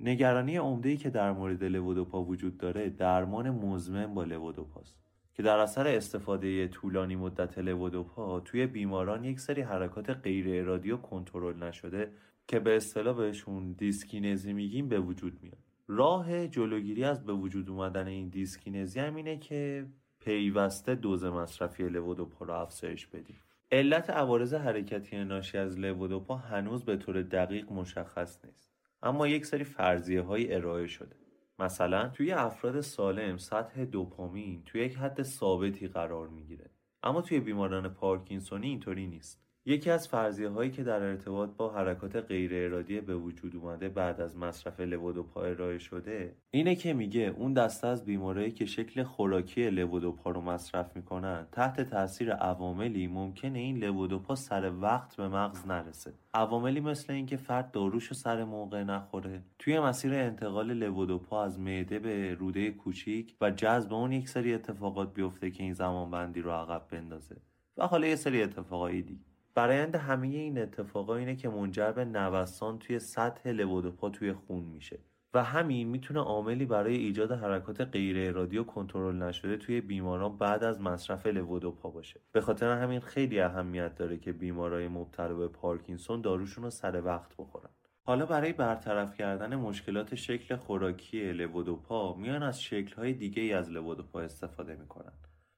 نگرانی 0.00 0.56
عمده 0.56 0.96
که 0.96 1.10
در 1.10 1.32
مورد 1.32 1.64
لوودوپا 1.64 2.22
وجود 2.22 2.58
داره 2.58 2.88
درمان 2.88 3.50
مزمن 3.50 4.14
با 4.14 4.24
لوودوپاست 4.24 5.03
که 5.34 5.42
در 5.42 5.58
اثر 5.58 5.86
استفاده 5.86 6.68
طولانی 6.68 7.16
مدت 7.16 7.58
لوودوپا 7.58 8.40
توی 8.40 8.66
بیماران 8.66 9.24
یک 9.24 9.40
سری 9.40 9.62
حرکات 9.62 10.10
غیر 10.10 10.60
ارادی 10.60 10.90
و 10.90 10.96
کنترل 10.96 11.62
نشده 11.62 12.10
که 12.46 12.58
به 12.58 12.76
اصطلاح 12.76 13.16
بهشون 13.16 13.72
دیسکینزی 13.72 14.52
میگیم 14.52 14.88
به 14.88 15.00
وجود 15.00 15.38
میاد. 15.42 15.58
راه 15.88 16.48
جلوگیری 16.48 17.04
از 17.04 17.24
به 17.24 17.32
وجود 17.32 17.70
اومدن 17.70 18.06
این 18.06 18.28
دیسکینزی 18.28 19.00
هم 19.00 19.16
اینه 19.16 19.38
که 19.38 19.86
پیوسته 20.20 20.94
دوز 20.94 21.24
مصرفی 21.24 21.88
لوودوپا 21.88 22.44
رو 22.44 22.54
افزایش 22.54 23.06
بدیم. 23.06 23.40
علت 23.72 24.10
عوارض 24.10 24.54
حرکتی 24.54 25.24
ناشی 25.24 25.58
از 25.58 25.78
لوودوپا 25.78 26.36
هنوز 26.36 26.84
به 26.84 26.96
طور 26.96 27.22
دقیق 27.22 27.72
مشخص 27.72 28.44
نیست. 28.44 28.70
اما 29.02 29.28
یک 29.28 29.46
سری 29.46 29.64
فرضیه 29.64 30.22
های 30.22 30.54
ارائه 30.54 30.86
شده. 30.86 31.16
مثلا 31.58 32.08
توی 32.08 32.32
افراد 32.32 32.80
سالم 32.80 33.36
سطح 33.36 33.84
دوپامین 33.84 34.62
توی 34.64 34.80
یک 34.80 34.96
حد 34.96 35.22
ثابتی 35.22 35.88
قرار 35.88 36.28
می‌گیره. 36.28 36.70
اما 37.02 37.22
توی 37.22 37.40
بیماران 37.40 37.88
پارکینسونی 37.94 38.66
اینطوری 38.68 39.06
نیست. 39.06 39.40
یکی 39.66 39.90
از 39.90 40.08
فرضیه 40.08 40.48
هایی 40.48 40.70
که 40.70 40.84
در 40.84 41.02
ارتباط 41.02 41.50
با 41.56 41.72
حرکات 41.72 42.16
غیر 42.16 42.50
ارادی 42.54 43.00
به 43.00 43.16
وجود 43.16 43.56
اومده 43.56 43.88
بعد 43.88 44.20
از 44.20 44.36
مصرف 44.36 44.80
لوودوپا 44.80 45.42
ارائه 45.42 45.78
شده 45.78 46.36
اینه 46.50 46.74
که 46.74 46.92
میگه 46.92 47.34
اون 47.38 47.52
دسته 47.52 47.86
از 47.86 48.04
بیمارایی 48.04 48.50
که 48.50 48.66
شکل 48.66 49.02
خوراکی 49.02 49.70
لوودوپا 49.70 50.30
رو 50.30 50.40
مصرف 50.40 50.96
می‌کنن 50.96 51.46
تحت 51.52 51.80
تاثیر 51.80 52.32
عواملی 52.32 53.06
ممکنه 53.06 53.58
این 53.58 53.76
لوودوپا 53.76 54.34
سر 54.34 54.72
وقت 54.80 55.16
به 55.16 55.28
مغز 55.28 55.66
نرسه. 55.66 56.12
عواملی 56.34 56.80
مثل 56.80 57.12
اینکه 57.12 57.36
فرد 57.36 57.70
داروش 57.70 58.06
رو 58.06 58.16
سر 58.16 58.44
موقع 58.44 58.82
نخوره 58.82 59.42
توی 59.58 59.80
مسیر 59.80 60.14
انتقال 60.14 60.72
لوودوپا 60.72 61.44
از 61.44 61.60
معده 61.60 61.98
به 61.98 62.34
روده 62.34 62.70
کوچیک 62.70 63.36
و 63.40 63.50
جذب 63.50 63.92
اون 63.92 64.12
یک 64.12 64.28
سری 64.28 64.54
اتفاقات 64.54 65.14
بیفته 65.14 65.50
که 65.50 65.62
این 65.62 65.72
زمان 65.72 66.10
بندی 66.10 66.40
رو 66.40 66.50
عقب 66.50 66.86
بندازه. 66.90 67.36
و 67.76 67.86
حالا 67.86 68.06
یه 68.06 68.16
سری 68.16 68.42
اتفاقایی 68.42 69.02
دیگه. 69.02 69.33
برایند 69.54 69.94
همه 69.94 70.26
این 70.26 70.58
اتفاقا 70.58 71.16
اینه 71.16 71.36
که 71.36 71.48
منجر 71.48 71.92
به 71.92 72.04
نوسان 72.04 72.78
توی 72.78 72.98
سطح 72.98 73.50
لوودوپا 73.50 74.10
توی 74.10 74.32
خون 74.32 74.64
میشه 74.64 74.98
و 75.34 75.44
همین 75.44 75.88
می‌تونه 75.88 76.20
عاملی 76.20 76.64
برای 76.64 76.96
ایجاد 76.96 77.32
حرکات 77.32 77.80
غیر 77.80 78.28
ارادی 78.28 78.58
و 78.58 78.64
کنترل 78.64 79.22
نشده 79.22 79.56
توی 79.56 79.80
بیماران 79.80 80.38
بعد 80.38 80.64
از 80.64 80.80
مصرف 80.80 81.26
لوودوپا 81.26 81.90
باشه. 81.90 82.20
به 82.32 82.40
خاطر 82.40 82.82
همین 82.82 83.00
خیلی 83.00 83.40
اهمیت 83.40 83.94
داره 83.94 84.18
که 84.18 84.32
بیمارای 84.32 84.88
مبتلا 84.88 85.34
به 85.34 85.48
پارکینسون 85.48 86.20
داروشون 86.20 86.64
رو 86.64 86.70
سر 86.70 87.04
وقت 87.04 87.36
بخورن. 87.38 87.70
حالا 88.02 88.26
برای 88.26 88.52
برطرف 88.52 89.14
کردن 89.14 89.54
مشکلات 89.56 90.14
شکل 90.14 90.56
خوراکی 90.56 91.32
لوودوپا 91.32 92.14
میان 92.14 92.42
از 92.42 92.62
شکلهای 92.62 93.12
دیگه 93.12 93.42
ای 93.42 93.52
از 93.52 93.70
لوودوپا 93.70 94.20
استفاده 94.20 94.74
می‌کنن. 94.76 95.12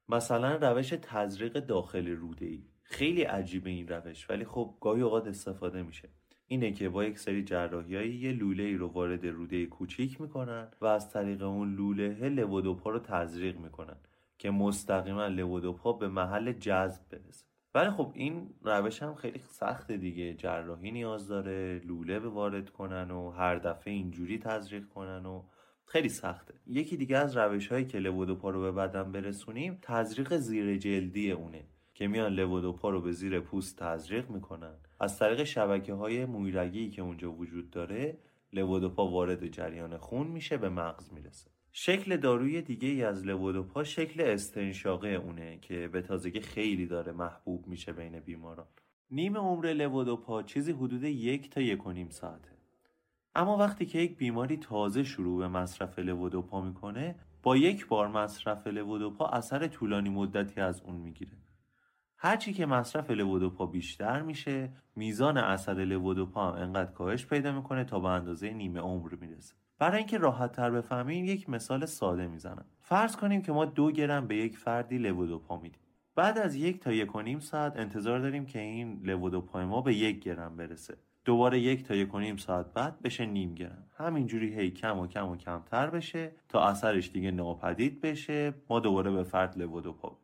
مثلا 0.09 0.56
روش 0.56 0.88
تزریق 1.02 1.52
داخل 1.61 2.09
روده 2.09 2.46
ای 2.46 2.62
خیلی 2.88 3.22
عجیبه 3.22 3.70
این 3.70 3.88
روش 3.88 4.31
ولی 4.31 4.44
خب 4.44 4.75
گاهی 4.81 5.03
اوقات 5.03 5.27
استفاده 5.27 5.83
میشه. 5.83 6.09
اینه 6.46 6.72
که 6.72 6.88
با 6.88 7.05
یک 7.05 7.18
سری 7.18 7.44
جراحیایی 7.44 8.14
یه 8.14 8.33
لوله 8.33 8.62
ای 8.62 8.75
رو 8.75 8.88
وارد 8.88 9.27
روده 9.27 9.66
کوچیک 9.66 10.20
می‌کنن 10.20 10.68
و 10.81 10.87
از 10.87 11.12
طریق 11.12 11.42
اون 11.42 11.75
لوله 11.75 12.29
لوودوپا 12.29 12.90
رو 12.90 12.99
تزریق 12.99 13.59
می‌کنن 13.59 13.96
که 14.38 14.51
مستقیما 14.51 15.27
لوودوپا 15.27 15.92
به 15.92 16.09
محل 16.09 16.53
جذب 16.53 17.03
برسه. 17.11 17.46
ولی 17.75 17.90
خب 17.90 18.12
این 18.14 18.55
روش 18.62 19.03
هم 19.03 19.14
خیلی 19.14 19.38
سخته 19.38 19.96
دیگه. 19.96 20.35
جراحی 20.35 20.90
نیاز 20.90 21.29
داره 21.29 21.79
لوله 21.85 22.20
به 22.20 22.29
وارد 22.29 22.70
کنن 22.70 23.11
و 23.11 23.31
هر 23.31 23.57
دفعه 23.57 23.94
اینجوری 23.94 24.38
تزریق 24.38 24.88
کنن 24.88 25.27
و 25.27 25.42
خیلی 25.87 26.09
سخته. 26.09 26.55
یکی 26.66 26.96
دیگه 26.96 27.16
از 27.16 27.37
روش 27.37 27.68
هایی 27.68 27.85
که 27.85 27.99
لوودوپا 27.99 28.51
رو 28.51 28.61
به 28.61 28.72
بدن 28.72 29.12
برسونیم 29.12 29.79
تزریق 29.83 30.37
زیر 30.37 30.77
جلدی 30.77 31.33
اونه. 31.33 31.64
که 31.96 32.09
میان 32.09 32.32
لوودوپا 32.32 32.90
رو 32.90 33.00
به 33.00 33.12
زیر 33.12 33.40
پوست 33.40 33.78
تزریق 33.78 34.30
می‌کنن. 34.30 34.74
از 35.00 35.18
طریق 35.18 35.44
شبکه 35.44 35.94
های 35.94 36.24
مویرگی 36.24 36.90
که 36.90 37.02
اونجا 37.02 37.32
وجود 37.32 37.70
داره 37.70 38.18
لوودوپا 38.52 39.11
وارد 39.11 39.46
جریان 39.46 39.96
خون 39.96 40.26
میشه 40.26 40.56
به 40.56 40.68
مغز 40.68 41.12
می‌رسه. 41.12 41.50
شکل 41.72 42.16
داروی 42.16 42.62
دیگه 42.62 42.88
ای 42.88 43.02
از 43.02 43.26
لوودوپا 43.26 43.85
شکل 43.85 44.20
استنشاقه 44.20 45.09
اونه 45.09 45.59
که 45.59 45.88
به 45.88 46.02
تازگی 46.02 46.40
خیلی 46.40 46.87
داره 46.87 47.12
محبوب 47.12 47.66
میشه 47.66 47.92
بین 47.92 48.20
بیماران. 48.20 48.66
نیم 49.11 49.37
عمر 49.37 49.72
لوودوپا 49.72 50.42
چیزی 50.42 50.72
حدود 50.72 51.04
یک 51.04 51.50
تا 51.50 51.61
یک 51.61 51.87
و 51.87 51.92
نیم 51.92 52.09
ساعته. 52.09 52.50
اما 53.35 53.56
وقتی 53.56 53.87
که 53.87 53.98
یک 53.98 54.16
بیماری 54.16 54.56
تازه 54.56 55.04
شروع 55.04 55.38
به 55.38 55.48
مصرف 55.48 55.98
لوودوپا 55.98 56.61
می‌کنه 56.61 57.14
با 57.42 57.56
یک 57.56 57.87
بار 57.87 58.09
مصرف 58.09 58.66
لوودوپا 58.66 59.26
اثر 59.26 59.66
طولانی 59.66 60.09
مدتی 60.11 60.61
از 60.61 60.80
اون 60.80 60.96
می‌گیره. 60.96 61.32
هرچی 62.18 62.52
که 62.52 62.66
مصرف 62.66 63.11
لوودوپا 63.11 63.66
بیشتر 63.66 64.22
میشه 64.22 64.70
میزان 64.96 65.38
اثر 65.38 65.74
لوودوپا 65.74 66.50
هم 66.50 66.62
انقدر 66.62 66.92
کاهش 66.92 67.26
پیدا 67.26 67.52
می‌کنه 67.52 67.85
تا 67.85 68.00
به 68.00 68.09
اندازه 68.09 68.50
نیمه 68.50 68.81
عمر 68.81 69.14
می‌رسه. 69.20 69.55
برای 69.79 69.98
اینکه 69.98 70.18
راحت 70.18 70.52
تر 70.52 70.70
بفهمیم 70.70 71.24
یک 71.24 71.50
مثال 71.50 71.87
ساده 71.87 72.26
می‌زنم. 72.26 72.64
فرض 72.81 73.16
کنیم 73.16 73.42
که 73.42 73.52
ما 73.52 73.64
دو 73.64 73.90
گرم 73.90 74.26
به 74.26 74.37
یک 74.37 74.59
فردی 74.59 74.98
لوودوپا 74.98 75.57
میدیم. 75.57 75.81
بعد 76.14 76.38
از 76.38 76.57
یک 76.57 76.81
تا 76.81 76.92
یک 76.92 77.16
و 77.16 77.22
نیم 77.22 77.38
ساعت 77.38 77.76
انتظار 77.76 78.18
داریم 78.18 78.46
که 78.46 78.59
این 78.59 79.00
لوودوپا 79.05 79.66
ما 79.66 79.81
به 79.81 79.94
یک 79.94 80.20
گرم 80.20 80.57
برسه. 80.57 80.96
دوباره 81.24 81.61
یک 81.61 81.85
تا 81.85 81.94
یک 81.94 82.14
و 82.14 82.18
نیم 82.18 82.37
ساعت 82.37 82.72
بعد 82.72 83.02
بشه 83.02 83.26
نیم 83.26 83.55
گرم. 83.55 83.85
همینجوری 83.96 84.55
هی 84.55 84.70
کم 84.70 84.98
و 84.98 85.07
کم 85.07 85.29
و 85.29 85.37
کمتر 85.37 85.90
بشه 85.90 86.33
تا 86.48 86.68
اثرش 86.68 87.11
دیگه 87.11 87.31
ناپدید 87.31 88.00
بشه. 88.00 88.55
ما 88.70 88.81
دوباره 88.81 89.11
به 89.11 89.22
فرد 89.22 89.59
لوودوپا 89.59 90.18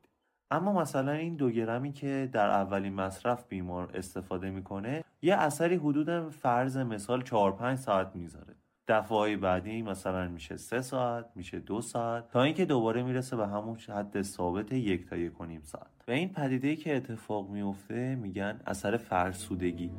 اما 0.52 0.72
مثلا 0.72 1.12
این 1.12 1.36
دو 1.36 1.50
گرمی 1.50 1.92
که 1.92 2.28
در 2.32 2.50
اولین 2.50 2.94
مصرف 2.94 3.48
بیمار 3.48 3.90
استفاده 3.94 4.50
می‌کنه 4.50 5.04
یه 5.22 5.34
اثری 5.34 5.76
حدود 5.76 6.30
فرض 6.30 6.76
مثال 6.76 7.22
4 7.22 7.52
5 7.52 7.78
ساعت 7.78 8.16
می‌ذاره. 8.16 8.54
دفعه 8.88 9.36
بعدی 9.36 9.82
مثلا 9.82 10.28
میشه 10.28 10.56
سه 10.56 10.80
ساعت 10.80 11.26
میشه 11.34 11.60
دو 11.60 11.80
ساعت 11.80 12.28
تا 12.28 12.42
اینکه 12.42 12.64
دوباره 12.64 13.02
می‌رسه 13.02 13.36
به 13.36 13.46
همون 13.46 13.76
حد 13.76 14.22
ثابت 14.22 14.72
یک 14.72 15.08
تا 15.08 15.16
یک 15.16 15.40
و 15.40 15.44
نیم 15.44 15.62
ساعت. 15.62 15.90
و 16.08 16.10
این 16.10 16.28
پدیده 16.28 16.76
که 16.76 16.96
اتفاق 16.96 17.50
میفته 17.50 18.14
میگن 18.14 18.60
اثر 18.66 18.96
فرسودگی. 18.96 19.90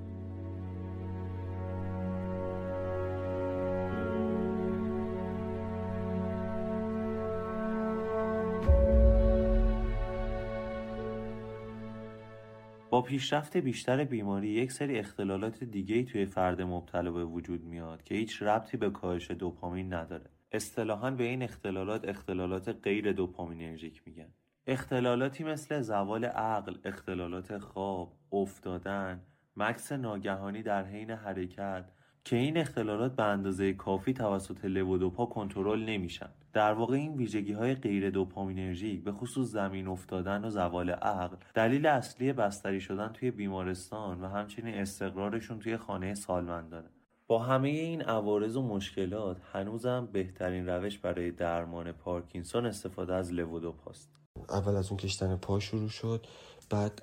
پیشرفت 13.14 13.58
بیشتر 13.58 14.04
بیماری 14.04 14.48
یک 14.48 14.72
سری 14.72 15.00
اختلالات 15.00 15.64
دیگه 15.64 16.04
توی 16.04 16.26
فرد 16.26 16.62
مبتلا 16.62 17.12
به 17.12 17.26
وجود 17.26 17.64
میاد 17.64 18.04
که 18.04 18.16
هیچ 18.16 18.44
ربطی 18.44 18.78
به 18.78 18.90
کاهش 18.90 19.32
دوپامین 19.32 19.94
نداره. 19.94 20.30
اصطلاحا 20.52 21.12
به 21.12 21.24
این 21.24 21.44
اختلالات 21.44 22.08
اختلالات 22.08 22.70
غیر 22.84 23.12
دوپامینرژیک 23.12 24.02
میگن. 24.06 24.34
اختلالاتی 24.68 25.44
مثل 25.44 25.82
زوال 25.82 26.26
عقل، 26.26 26.78
اختلالات 26.86 27.58
خواب، 27.58 28.14
افتادن، 28.32 29.22
مکس 29.58 29.92
ناگهانی 29.92 30.64
در 30.64 30.86
حین 30.86 31.12
حرکت 31.12 31.92
که 32.26 32.36
این 32.36 32.58
اختلالات 32.58 33.16
به 33.16 33.24
اندازه 33.24 33.74
کافی 33.74 34.14
توسط 34.14 34.66
لوودوپا 34.66 35.26
کنترل 35.26 35.86
نمیشن. 35.86 36.30
در 36.54 36.74
واقع 36.74 36.96
این 36.96 37.14
ویژگی 37.14 37.54
های 37.54 37.76
غیر 37.76 38.10
دوپامینرژیک 38.10 39.04
به 39.04 39.12
خصوص 39.12 39.48
زمین 39.48 39.88
افتادن 39.88 40.46
و 40.46 40.50
زوال 40.50 40.90
عقل 40.90 41.38
دلیل 41.54 41.86
اصلی 41.86 42.34
بستری 42.34 42.82
شدن 42.82 43.08
توی 43.08 43.32
بیمارستان 43.32 44.22
و 44.22 44.28
همچنین 44.28 44.76
استقرارشون 44.76 45.60
توی 45.60 45.78
خانه 45.78 46.16
سالمندانه. 46.16 46.90
با 47.28 47.40
همه 47.40 47.70
این 47.70 48.02
عوارض 48.02 48.56
و 48.56 48.62
مشکلات 48.62 49.38
هنوزم 49.54 50.10
بهترین 50.12 50.70
روش 50.70 50.98
برای 50.98 51.32
درمان 51.32 51.92
پارکینسون 51.92 52.66
استفاده 52.66 53.14
از 53.14 53.34
لوودوپاست 53.34 54.10
اول 54.50 54.76
از 54.76 54.90
اون 54.90 54.98
کشتن 54.98 55.36
پا 55.36 55.60
شروع 55.60 55.90
شد 55.90 56.26
بعد 56.70 57.02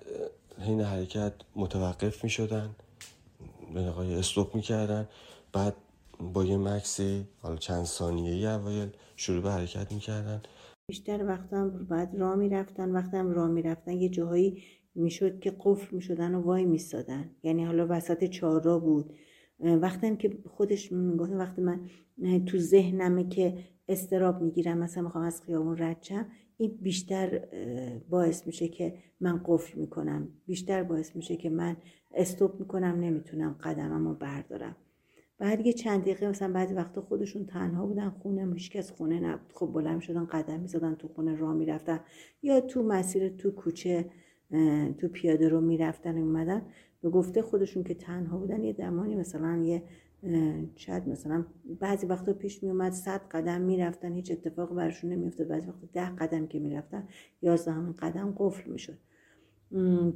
حین 0.58 0.80
حرکت 0.80 1.32
متوقف 1.56 2.24
می 2.24 2.30
شدن 2.30 2.70
به 3.74 4.18
استوب 4.18 4.54
می 4.54 4.60
کردن 4.60 5.08
بعد 5.52 5.74
با 6.34 6.44
یه 6.44 6.56
مکسی 6.56 7.24
حالا 7.42 7.56
چند 7.56 7.84
ثانیه 7.84 8.32
ای 8.32 8.46
اوایل 8.46 8.88
شروع 9.16 9.42
به 9.42 9.50
حرکت 9.50 9.92
می 9.92 9.98
کردن 9.98 10.42
بیشتر 10.88 11.26
وقتم 11.26 11.70
بعد 11.70 12.14
راه 12.14 12.36
می‌رفتن 12.36 12.90
وقتم 12.90 13.30
راه 13.30 13.48
می‌رفتن. 13.48 13.92
یه 13.92 14.08
جاهایی 14.08 14.62
می‌شد 14.94 15.40
که 15.40 15.56
قفل 15.64 15.96
می‌شدن 15.96 16.34
و 16.34 16.42
وای 16.42 16.64
میستادن. 16.64 17.30
یعنی 17.42 17.64
حالا 17.64 17.86
وسط 17.90 18.24
چهارراه 18.24 18.80
بود. 18.80 19.12
وقتی 19.60 20.16
که 20.16 20.38
خودش 20.50 20.92
می‌گفت 20.92 21.32
وقتی 21.32 21.62
من 21.62 21.80
تو 22.46 22.58
ذهنمه 22.58 23.28
که 23.28 23.58
استراب 23.88 24.42
می‌گیرم 24.42 24.78
مثلا 24.78 25.02
می‌خوام 25.02 25.24
از 25.24 25.42
خیابون 25.42 25.78
رد 25.78 26.02
شم 26.02 26.26
این 26.56 26.78
بیشتر 26.82 27.48
باعث 28.10 28.46
میشه 28.46 28.68
که 28.68 28.94
من 29.20 29.40
قفل 29.46 29.80
می‌کنم. 29.80 30.28
بیشتر 30.46 30.82
باعث 30.82 31.16
میشه 31.16 31.36
که 31.36 31.50
من 31.50 31.76
استوب 32.14 32.60
می‌کنم 32.60 33.00
نمی‌تونم 33.00 33.56
قدمم 33.62 34.08
رو 34.08 34.14
بردارم. 34.14 34.76
بعد 35.38 35.66
یه 35.66 35.72
چند 35.72 36.00
دقیقه 36.00 36.28
مثلا 36.28 36.52
بعضی 36.52 36.74
وقتا 36.74 37.00
خودشون 37.00 37.46
تنها 37.46 37.86
بودن 37.86 38.10
خونه 38.10 38.52
هیچ 38.52 38.70
کس 38.70 38.90
خونه 38.90 39.20
نبود. 39.20 39.52
خب 39.54 39.66
بلند 39.66 40.00
شدن 40.00 40.24
قدم 40.24 40.60
می‌زدن 40.60 40.94
تو 40.94 41.08
خونه 41.08 41.36
راه 41.36 41.54
می‌رفتن. 41.54 42.00
یا 42.42 42.60
تو 42.60 42.82
مسیر 42.82 43.28
تو 43.28 43.50
کوچه 43.50 44.10
تو 44.98 45.08
پیاده 45.08 45.48
رو 45.48 45.60
می‌رفتن 45.60 46.18
اومدن 46.18 46.62
به 47.02 47.10
گفته 47.10 47.42
خودشون 47.42 47.82
که 47.82 47.94
تنها 47.94 48.38
بودن 48.38 48.64
یه 48.64 48.72
دمانی 48.72 49.16
مثلا 49.16 49.56
یه 49.56 49.82
شاید 50.76 51.08
مثلا 51.08 51.44
بعضی 51.80 52.06
وقتا 52.06 52.32
پیش 52.32 52.62
می 52.62 52.70
اومد 52.70 52.92
صد 52.92 53.20
قدم 53.30 53.60
می‌رفتن 53.60 54.12
هیچ 54.12 54.30
اتفاق 54.30 54.74
برشون 54.74 55.12
نمیافتاد. 55.12 55.48
بعضی 55.48 55.66
وقتا 55.66 55.86
ده 55.92 56.10
قدم 56.16 56.46
که 56.46 56.58
می‌رفتن 56.58 57.08
یازدهم 57.42 57.92
قدم 57.92 58.34
قفل 58.38 58.70
می‌شد. 58.70 58.98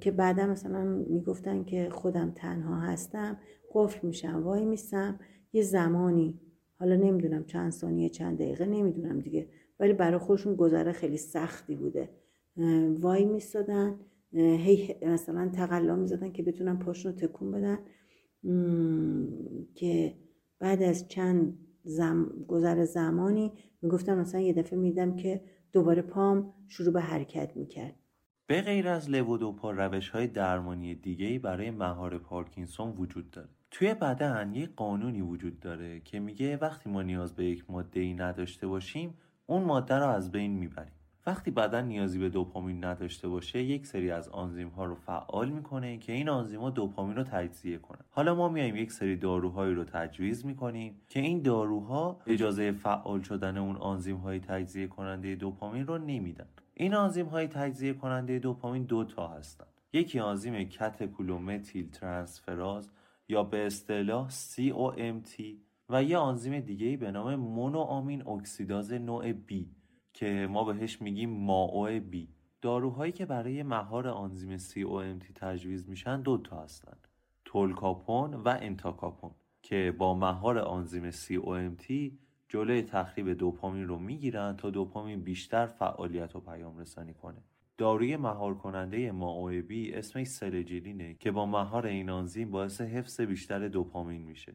که 0.00 0.10
بعدا 0.10 0.46
مثلا 0.46 0.84
می‌گفتن 0.84 1.64
که 1.64 1.88
خودم 1.90 2.32
تنها 2.36 2.80
هستم 2.80 3.38
قفل 3.72 4.06
میشم 4.06 4.42
وای 4.42 4.64
میسم. 4.64 5.18
یه 5.52 5.62
زمانی 5.62 6.40
حالا 6.78 6.96
نمی‌دونم 6.96 7.44
چند 7.44 7.72
ثانیه 7.72 8.08
چند 8.08 8.38
دقیقه 8.38 8.66
نمی‌دونم 8.66 9.20
دیگه. 9.20 9.48
ولی 9.80 9.92
برای 9.92 10.18
خودشون 10.18 10.54
گذره 10.54 10.92
خیلی 10.92 11.16
سختی 11.16 11.74
بوده. 11.74 12.10
وای 13.00 13.24
میستادن 13.24 14.00
هی 14.32 14.94
مثلا 15.02 15.48
تقلا 15.48 15.96
می‌زدن 15.96 16.32
که 16.32 16.42
بتونن 16.42 16.78
پاشون 16.78 17.12
رو 17.12 17.18
تکون 17.18 17.50
بدن. 17.50 17.78
که 19.74 20.14
بعد 20.58 20.82
از 20.82 21.08
چند 21.08 21.58
زم... 21.84 22.44
گذر 22.48 22.84
زمانی 22.84 23.52
می‌گفتم 23.82 24.18
مثلا 24.18 24.40
یه 24.40 24.52
دفعه 24.52 24.78
میدم 24.78 25.16
که 25.16 25.40
دوباره 25.72 26.02
پام 26.02 26.54
شروع 26.68 26.92
به 26.92 27.00
حرکت 27.00 27.56
می‌کرد. 27.56 27.94
به 28.46 28.62
غیر 28.62 28.88
از 28.88 29.10
لوودوپا 29.10 29.70
روش 29.70 30.08
های 30.08 30.26
درمانی 30.26 30.94
دیگه 30.94 31.38
برای 31.38 31.70
مهار 31.70 32.18
پارکینسون 32.18 32.90
وجود 32.90 33.30
داره. 33.30 33.48
توی 33.70 33.94
بدن 33.94 34.54
یه 34.54 34.66
قانونی 34.66 35.20
وجود 35.20 35.60
داره 35.60 36.00
که 36.00 36.20
میگه 36.20 36.56
وقتی 36.56 36.90
ما 36.90 37.02
نیاز 37.02 37.34
به 37.34 37.44
یک 37.44 37.64
ماده 37.70 38.00
ای 38.00 38.14
نداشته 38.14 38.66
باشیم 38.66 39.14
اون 39.46 39.62
ماده 39.64 39.94
رو 39.94 40.08
از 40.08 40.32
بین 40.32 40.50
می‌بریم. 40.50 40.92
وقتی 41.26 41.50
بدن 41.50 41.84
نیازی 41.84 42.18
به 42.18 42.28
دوپامین 42.28 42.84
نداشته 42.84 43.28
باشه 43.28 43.62
یک 43.62 43.86
سری 43.86 44.10
از 44.10 44.28
آنزیم 44.28 44.68
ها 44.68 44.84
رو 44.84 44.94
فعال 44.94 45.48
می‌کنه 45.48 45.98
که 45.98 46.12
این 46.12 46.28
آنزیم 46.28 46.60
ها 46.60 46.70
دوپامین 46.70 47.16
رو 47.16 47.22
تجزیه 47.22 47.78
کنن 47.78 48.04
حالا 48.10 48.34
ما 48.34 48.48
میایم 48.48 48.76
یک 48.76 48.92
سری 48.92 49.16
داروهایی 49.16 49.74
رو 49.74 49.84
تجویز 49.84 50.46
می‌کنیم 50.46 51.00
که 51.08 51.20
این 51.20 51.42
داروها 51.42 52.20
اجازه 52.26 52.72
فعال 52.72 53.22
شدن 53.22 53.58
اون 53.58 53.76
آنزیم 53.76 54.16
های 54.16 54.40
تجزیه 54.40 54.86
کننده 54.86 55.34
دوپامین 55.34 55.86
رو 55.86 55.98
نمیدن. 55.98 56.46
این 56.74 56.94
آنزیم 56.94 57.26
های 57.26 57.46
تجزیه 57.46 57.92
کننده 57.92 58.38
دوپامین 58.38 58.84
دو 58.84 59.04
تا 59.04 59.28
هستن. 59.28 59.66
یکی 59.92 60.20
آنزیم 60.20 60.64
کتکولومتیل 60.64 61.90
ترانسفراز 61.90 62.90
یا 63.28 63.42
به 63.42 63.66
اصطلاح 63.66 64.30
COMT 64.30 65.42
و 65.88 66.02
یه 66.02 66.16
آنزیم 66.16 66.60
دیگه 66.60 66.96
به 66.96 67.10
نام 67.10 67.34
مونوآمین 67.34 68.28
اکسیداز 68.28 68.92
نوع 68.92 69.32
B. 69.32 69.54
که 70.14 70.46
ما 70.50 70.64
بهش 70.64 71.02
میگیم 71.02 71.30
ماو 71.30 72.00
بی. 72.00 72.28
داروهایی 72.62 73.12
که 73.12 73.26
برای 73.26 73.62
مهار 73.62 74.08
آنزیم 74.08 74.58
COMT 74.58 75.32
تجویز 75.34 75.88
میشن 75.88 76.22
دو 76.22 76.38
تا 76.38 76.62
هستن. 76.62 76.96
تولکاپون 77.44 78.34
و 78.34 78.56
انتاکاپون 78.60 79.30
که 79.62 79.94
با 79.98 80.14
مهار 80.14 80.58
آنزیم 80.58 81.10
COMT 81.10 82.12
جلوی 82.48 82.82
تخریب 82.82 83.32
دوپامین 83.32 83.88
رو 83.88 83.98
می‌گیرن 83.98 84.56
تا 84.56 84.70
دوپامین 84.70 85.20
بیشتر 85.20 85.66
فعالیت 85.66 86.36
و 86.36 86.40
پیام 86.40 86.78
رسانی 86.78 87.14
کنه. 87.14 87.42
داروی 87.78 88.16
مهار 88.16 88.54
کننده 88.54 89.12
بی 89.68 89.92
اسمش 89.94 90.26
سلجیلینه 90.26 91.14
که 91.14 91.30
با 91.30 91.46
مهار 91.46 91.86
این 91.86 92.10
آنزیم 92.10 92.50
باعث 92.50 92.80
حفظ 92.80 93.20
بیشتر 93.20 93.68
دوپامین 93.68 94.22
میشه. 94.22 94.54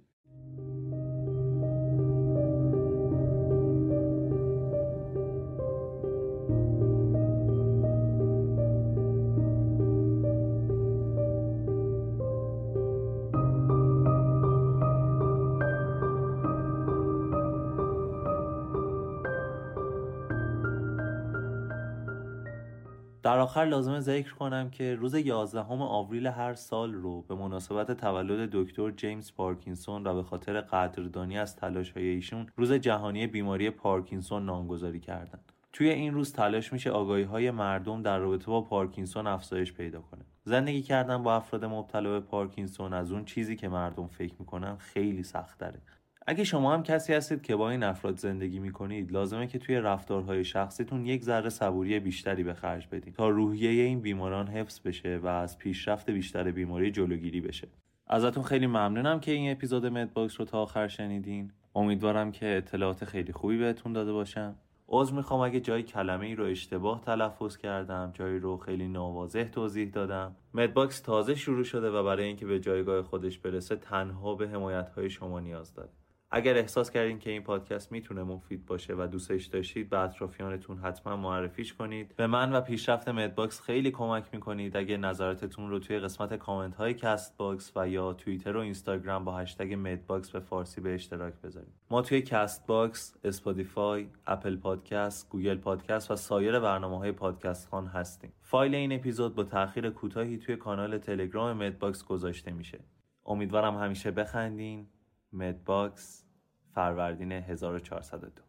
در 23.30 23.40
آخر 23.40 23.66
لازمه 23.66 24.00
ذکر 24.00 24.34
کنم 24.34 24.70
که 24.70 24.96
روز 24.96 25.16
11 25.16 25.62
آوریل 25.70 26.28
هر 26.28 26.54
سال 26.54 26.94
رو 26.94 27.22
به 27.22 27.36
مناسبت 27.36 27.92
تولد 27.92 28.50
دکتر 28.54 28.92
جیمز 28.92 29.32
پارکینسون 29.34 30.08
و 30.08 30.16
به 30.16 30.24
خاطر 30.24 30.62
قدردانی 30.62 31.38
از 31.38 31.56
تلاش 31.56 31.92
های 31.92 32.08
ایشون 32.08 32.48
روز 32.56 32.74
جهانی 32.74 33.28
بیماری 33.28 33.70
پارکینسون 33.70 34.46
نامگذاری 34.46 35.00
کردن. 35.00 35.40
توی 35.74 35.90
این 35.90 36.14
روز 36.14 36.34
تلاش 36.34 36.74
میشه 36.74 36.92
آگاهی 36.92 37.24
های 37.24 37.52
مردم 37.52 38.02
در 38.02 38.20
رابطه 38.20 38.46
با 38.46 38.62
پارکینسون 38.62 39.28
افزایش 39.28 39.74
پیدا 39.74 40.02
کنه. 40.02 40.26
زندگی 40.44 40.82
کردن 40.82 41.24
با 41.24 41.36
افراد 41.36 41.66
مبتلا 41.66 42.10
به 42.10 42.20
پارکینسون 42.20 42.94
از 42.94 43.12
اون 43.12 43.26
چیزی 43.26 43.56
که 43.56 43.68
مردم 43.68 44.08
فکر 44.08 44.34
می‌کنن 44.40 44.76
خیلی 44.76 45.24
سخت 45.24 45.60
داره. 45.60 45.82
اگه 46.30 46.44
شما 46.44 46.74
هم 46.74 46.84
کسی 46.84 47.14
هستید 47.14 47.42
که 47.42 47.56
با 47.56 47.70
این 47.70 47.84
افراد 47.84 48.18
زندگی 48.18 48.60
می‌کنید 48.60 49.12
لازمه 49.12 49.48
که 49.48 49.60
توی 49.60 49.76
رفتارهای 49.76 50.44
شخصیتون 50.44 51.06
یک 51.06 51.24
ذره 51.24 51.50
صبوری 51.50 52.00
بیشتری 52.00 52.44
به 52.44 52.54
خرج 52.54 52.88
بدید 52.92 53.14
تا 53.14 53.30
روحیه 53.30 53.84
این 53.84 54.02
بیماران 54.02 54.48
حفظ 54.48 54.80
بشه 54.80 55.18
و 55.18 55.28
از 55.28 55.58
پیشرفت 55.58 56.10
بیشتر 56.10 56.52
بیماری 56.52 56.92
جلوگیری 56.92 57.42
بشه. 57.42 57.68
ازتون 58.08 58.44
خیلی 58.44 58.68
ممنونم 58.68 59.20
که 59.20 59.32
این 59.32 59.52
اپیزود 59.52 59.86
MedBox 59.86 60.40
رو 60.40 60.46
تا 60.46 60.62
آخر 60.62 60.88
شنیدین. 60.88 61.52
امیدوارم 61.76 62.32
که 62.32 62.58
اطلاعات 62.58 63.06
خیلی 63.06 63.34
خوبی 63.34 63.58
بهتون 63.58 63.94
داده 63.94 64.12
باشم 64.12 64.56
عذر 64.88 65.16
می‌خوام 65.16 65.42
اگه 65.42 65.60
جایی 65.60 65.84
کلمه 65.84 66.26
ای 66.26 66.36
رو 66.36 66.46
اشتباه 66.46 67.02
تلفظ 67.02 67.58
کردم 67.58 68.12
جایی 68.14 68.40
رو 68.40 68.58
خیلی 68.58 68.88
ناواضح 68.88 69.44
توضیح 69.44 69.90
دادم. 69.90 70.36
MedBox 70.54 71.00
تازه 71.02 71.36
شروع 71.36 71.64
شده 71.64 71.90
و 71.90 72.04
برای 72.04 72.26
اینکه 72.26 72.46
به 72.46 72.60
جایگاه 72.60 73.02
خودش 73.02 73.40
برسه 73.40 73.76
تنها 73.76 74.36
به 74.36 74.50
حمایت 74.50 74.90
های 74.90 75.10
شما 75.10 75.40
نیاز 75.40 75.74
داره. 75.74 75.90
اگر 76.32 76.58
احساس 76.58 76.92
کردین 76.92 77.20
که 77.20 77.30
این 77.30 77.44
پادکست 77.44 77.92
می‌تونه 77.92 78.24
مفید 78.24 78.66
باشه 78.66 78.94
و 78.98 79.08
دوستش 79.12 79.46
داشتید 79.46 79.90
به 79.90 80.00
اطرافیانتون 80.00 80.78
حتما 80.78 81.16
معرفیش 81.16 81.74
کنید. 81.74 82.16
به 82.16 82.28
من 82.28 82.54
و 82.54 82.62
پیشرفت 82.62 83.10
MedBox 83.10 83.62
خیلی 83.62 83.92
کمک 83.92 84.24
می‌کنید. 84.34 84.78
اگه 84.78 84.98
نظراتتون 84.98 85.70
رو 85.70 85.80
توی 85.80 86.00
قسمت 86.00 86.34
کامنت 86.34 86.76
های 86.76 86.94
Castbox 86.94 87.72
و 87.76 87.90
یا 87.90 88.14
توییتر 88.14 88.58
و 88.58 88.60
اینستاگرام 88.60 89.26
با 89.26 89.38
هشتگ 89.38 89.74
MedBox 89.74 90.32
به 90.32 90.40
فارسی 90.40 90.82
به 90.82 90.94
اشتراک 90.94 91.34
بذارید. 91.42 91.74
ما 91.92 92.02
توی 92.02 92.22
Castbox 92.22 93.16
Spotify 93.24 94.08
Apple 94.28 94.56
Podcast 94.56 95.30
Google 95.30 95.58
Podcast 95.58 96.12
و 96.12 96.16
سایر 96.16 96.60
برنامه 96.60 96.98
های 96.98 97.12
پادکست 97.12 97.70
خوان 97.70 97.88
هستیم. 97.88 98.34
فایل 98.42 98.76
این 98.76 98.92
اپیزود 98.92 99.36
با 99.36 99.44
تاخیر 99.44 99.90
کوتاهی 99.90 100.38
توی 100.38 100.56
کانال 100.56 100.98
تلگرام 100.98 101.58
MedBox 101.58 102.04
گذاشته 102.04 102.52
میشه. 102.52 102.80
امیدوارم 103.26 103.78
همیشه 103.78 104.12
بخندین. 104.12 104.88
MedBox 105.34 106.26
فروردین 106.74 107.32
1402 107.32 108.49